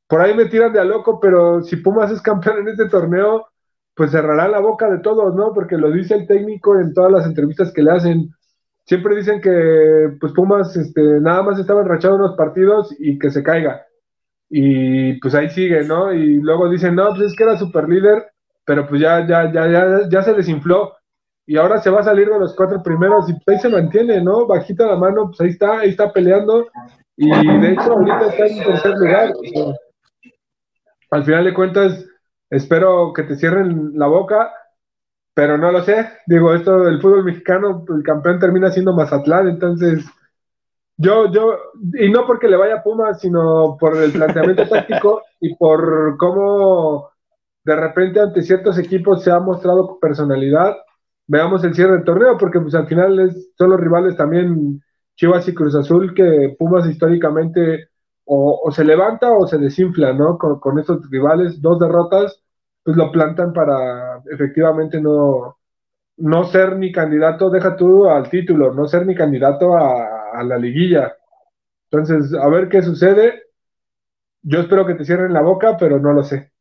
[0.08, 3.48] Por ahí me tiran de a loco, pero si Pumas es campeón en este torneo,
[3.96, 5.54] pues cerrará la boca de todos, ¿no?
[5.54, 8.30] Porque lo dice el técnico en todas las entrevistas que le hacen.
[8.92, 13.42] Siempre dicen que pues Pumas este, nada más estaba enrachado unos partidos y que se
[13.42, 13.86] caiga.
[14.50, 16.12] Y pues ahí sigue, ¿no?
[16.14, 18.34] Y luego dicen, no, pues es que era super líder,
[18.66, 20.92] pero pues ya, ya, ya, ya, ya se desinfló
[21.46, 24.22] y ahora se va a salir de los cuatro primeros y pues ahí se mantiene,
[24.22, 24.46] ¿no?
[24.46, 26.68] Bajita la mano, pues ahí está, ahí está peleando
[27.16, 29.34] y de hecho ahorita está en tercer lugar.
[31.12, 32.06] Al final de cuentas,
[32.50, 34.52] espero que te cierren la boca,
[35.34, 36.10] pero no lo sé.
[36.28, 40.06] Digo, esto del fútbol mexicano, el campeón termina siendo Mazatlán, entonces
[40.98, 41.58] yo, yo,
[41.94, 47.10] y no porque le vaya a Pumas, sino por el planteamiento táctico y por cómo
[47.64, 50.76] de repente ante ciertos equipos se ha mostrado personalidad
[51.32, 54.82] veamos el cierre del torneo, porque pues al final es, son los rivales también
[55.16, 57.88] Chivas y Cruz Azul que Pumas históricamente
[58.26, 60.38] o, se levanta o se desinfla, ¿no?
[60.38, 62.42] Con, con estos rivales, dos derrotas,
[62.84, 65.58] pues lo plantan para efectivamente no,
[66.18, 70.58] no ser ni candidato, deja tú al título, no ser ni candidato a, a la
[70.58, 71.16] liguilla.
[71.90, 73.44] Entonces, a ver qué sucede.
[74.44, 76.52] Yo espero que te cierren la boca, pero no lo sé.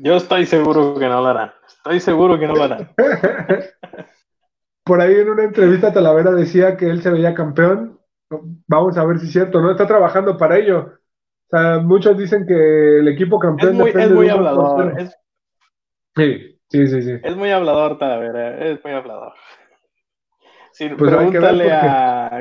[0.00, 1.52] Yo estoy seguro que no lo harán.
[1.66, 2.90] Estoy seguro que no lo harán.
[4.84, 8.00] Por ahí en una entrevista Talavera decía que él se veía campeón.
[8.66, 9.70] Vamos a ver si es cierto, ¿no?
[9.70, 10.98] Está trabajando para ello.
[11.52, 14.94] O sea, muchos dicen que el equipo campeón es muy, hablador.
[16.16, 17.20] Sí, sí, sí, sí.
[17.22, 19.34] Es muy hablador Talavera, es muy hablador.
[20.72, 22.38] Sí, pues pregúntale a,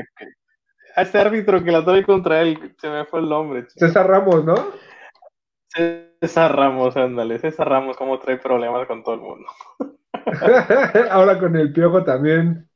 [0.96, 3.66] a este árbitro que la trae contra él, se me fue el nombre.
[3.68, 4.56] César Ramos, ¿no?
[5.68, 9.50] César Ramos, ándale, César Ramos, como trae problemas con todo el mundo.
[11.12, 12.71] Ahora con el piojo también.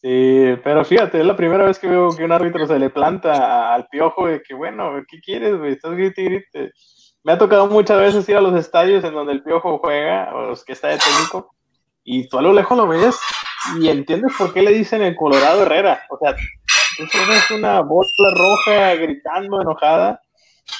[0.00, 3.74] Sí, pero fíjate, es la primera vez que veo que un árbitro se le planta
[3.74, 5.72] al piojo de que, bueno, ¿qué quieres, güey?
[5.72, 6.46] Estás grite,
[7.24, 10.46] Me ha tocado muchas veces ir a los estadios en donde el piojo juega, o
[10.46, 11.54] los que está de técnico,
[12.04, 13.18] y tú a lo lejos lo ves
[13.80, 16.06] y entiendes por qué le dicen el Colorado Herrera.
[16.10, 20.20] O sea, eso es una bola roja gritando, enojada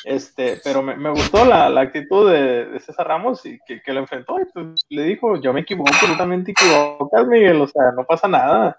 [0.05, 4.87] este, pero me, gustó la, actitud de, César Ramos y que, lo enfrentó y pues,
[4.89, 8.79] le dijo, yo me equivoco, tú también te equivocas, Miguel, o sea, no pasa nada.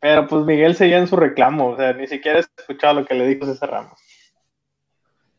[0.00, 3.26] Pero pues Miguel seguía en su reclamo, o sea, ni siquiera escuchado lo que le
[3.26, 4.00] dijo César Ramos.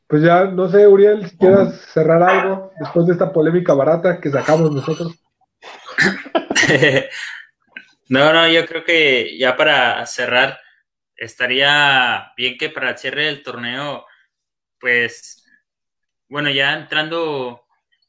[0.07, 4.31] Pues ya, no sé, Uriel, si quieras cerrar algo después de esta polémica barata que
[4.31, 5.13] sacamos nosotros.
[8.09, 10.59] no, no, yo creo que ya para cerrar,
[11.15, 14.05] estaría bien que para el cierre del torneo
[14.79, 15.45] pues,
[16.27, 17.65] bueno, ya entrando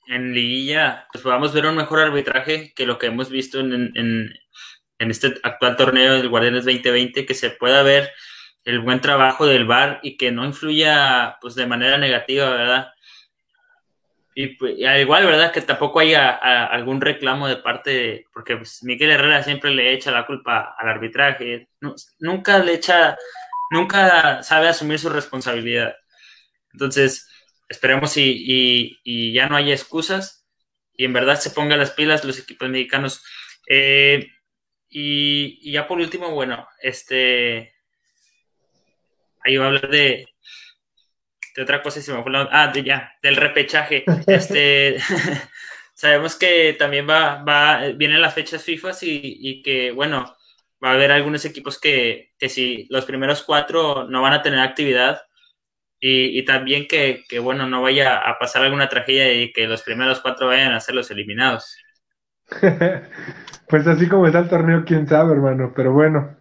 [0.07, 4.33] en liguilla, pues podamos ver un mejor arbitraje que lo que hemos visto en, en,
[5.09, 8.11] este actual torneo del Guardianes 2020, que se pueda ver
[8.65, 12.93] el buen trabajo del VAR y que no influya pues de manera negativa, ¿verdad?
[14.35, 15.53] Y, pues, al igual, ¿verdad?
[15.53, 16.31] Que tampoco haya
[16.67, 20.89] algún reclamo de parte, de, porque pues, Miguel Herrera siempre le echa la culpa al
[20.89, 21.69] arbitraje,
[22.19, 23.17] nunca le echa,
[23.71, 25.95] nunca sabe asumir su responsabilidad.
[26.73, 27.29] Entonces,
[27.69, 30.47] esperemos y, ya no haya excusas
[30.97, 33.25] y en verdad se pongan las pilas los equipos mexicanos.
[33.69, 34.29] Eh,
[34.91, 37.75] y, ya por último, bueno, este.
[39.43, 40.27] Ahí va a hablar de,
[41.57, 44.05] de otra cosa y se me fue la, Ah, de ya, del repechaje.
[44.27, 44.99] este.
[45.95, 50.37] sabemos que también va, va, vienen las fechas FIFA y, y, que, bueno,
[50.83, 54.61] va a haber algunos equipos que, que si los primeros cuatro no van a tener
[54.61, 55.21] actividad,
[56.03, 60.47] y, también que, bueno, no vaya a pasar alguna tragedia y que los primeros cuatro
[60.47, 61.77] vayan a ser los eliminados.
[63.71, 66.37] pues así como está el torneo, quién sabe, hermano, pero bueno.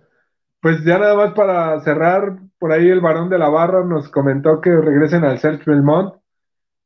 [0.62, 4.62] Pues ya nada más para cerrar, por ahí el varón de la barra nos comentó
[4.62, 6.16] que regresen al Serge Belmont.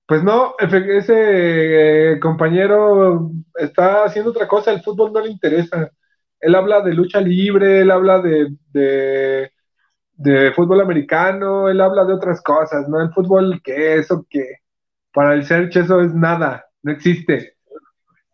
[0.05, 5.91] Pues no, ese eh, compañero está haciendo otra cosa, el fútbol no le interesa.
[6.39, 8.49] Él habla de lucha libre, él habla de
[10.15, 13.01] de fútbol americano, él habla de otras cosas, ¿no?
[13.01, 14.57] El fútbol, ¿qué es o qué?
[15.11, 17.57] Para el Search eso es nada, no existe.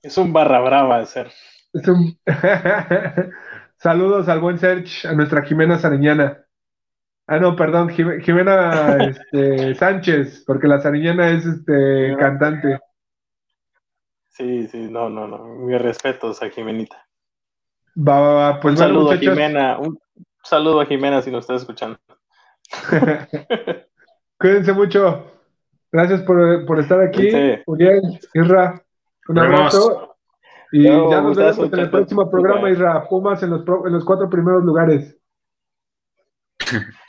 [0.01, 1.33] Es un barra brava el Search.
[1.73, 2.17] Es un...
[3.77, 6.45] Saludos al buen Search, a nuestra Jimena Sariñana.
[7.27, 12.79] Ah, no, perdón, Jimena este, Sánchez, porque la Sariñana es este, cantante.
[14.29, 15.45] Sí, sí, no, no, no.
[15.45, 17.07] Mis respetos a Jimenita.
[17.95, 18.59] Va, va, va.
[18.59, 19.77] Pues un saludo a Jimena,
[20.43, 21.99] saludo a Jimena si nos está escuchando.
[24.39, 25.31] Cuídense mucho.
[25.91, 27.29] Gracias por, por estar aquí.
[27.65, 28.01] Uriel,
[28.33, 28.83] Isra,
[29.27, 30.08] un abrazo.
[30.71, 33.07] Y ya nos vemos en el próximo programa, Isra.
[33.07, 35.17] Pumas en los, en los cuatro primeros lugares.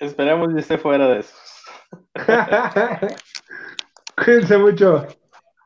[0.00, 1.64] Esperemos que esté fuera de esos.
[4.24, 5.06] Cuídense mucho.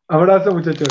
[0.09, 0.89] Abrazo, muchachos.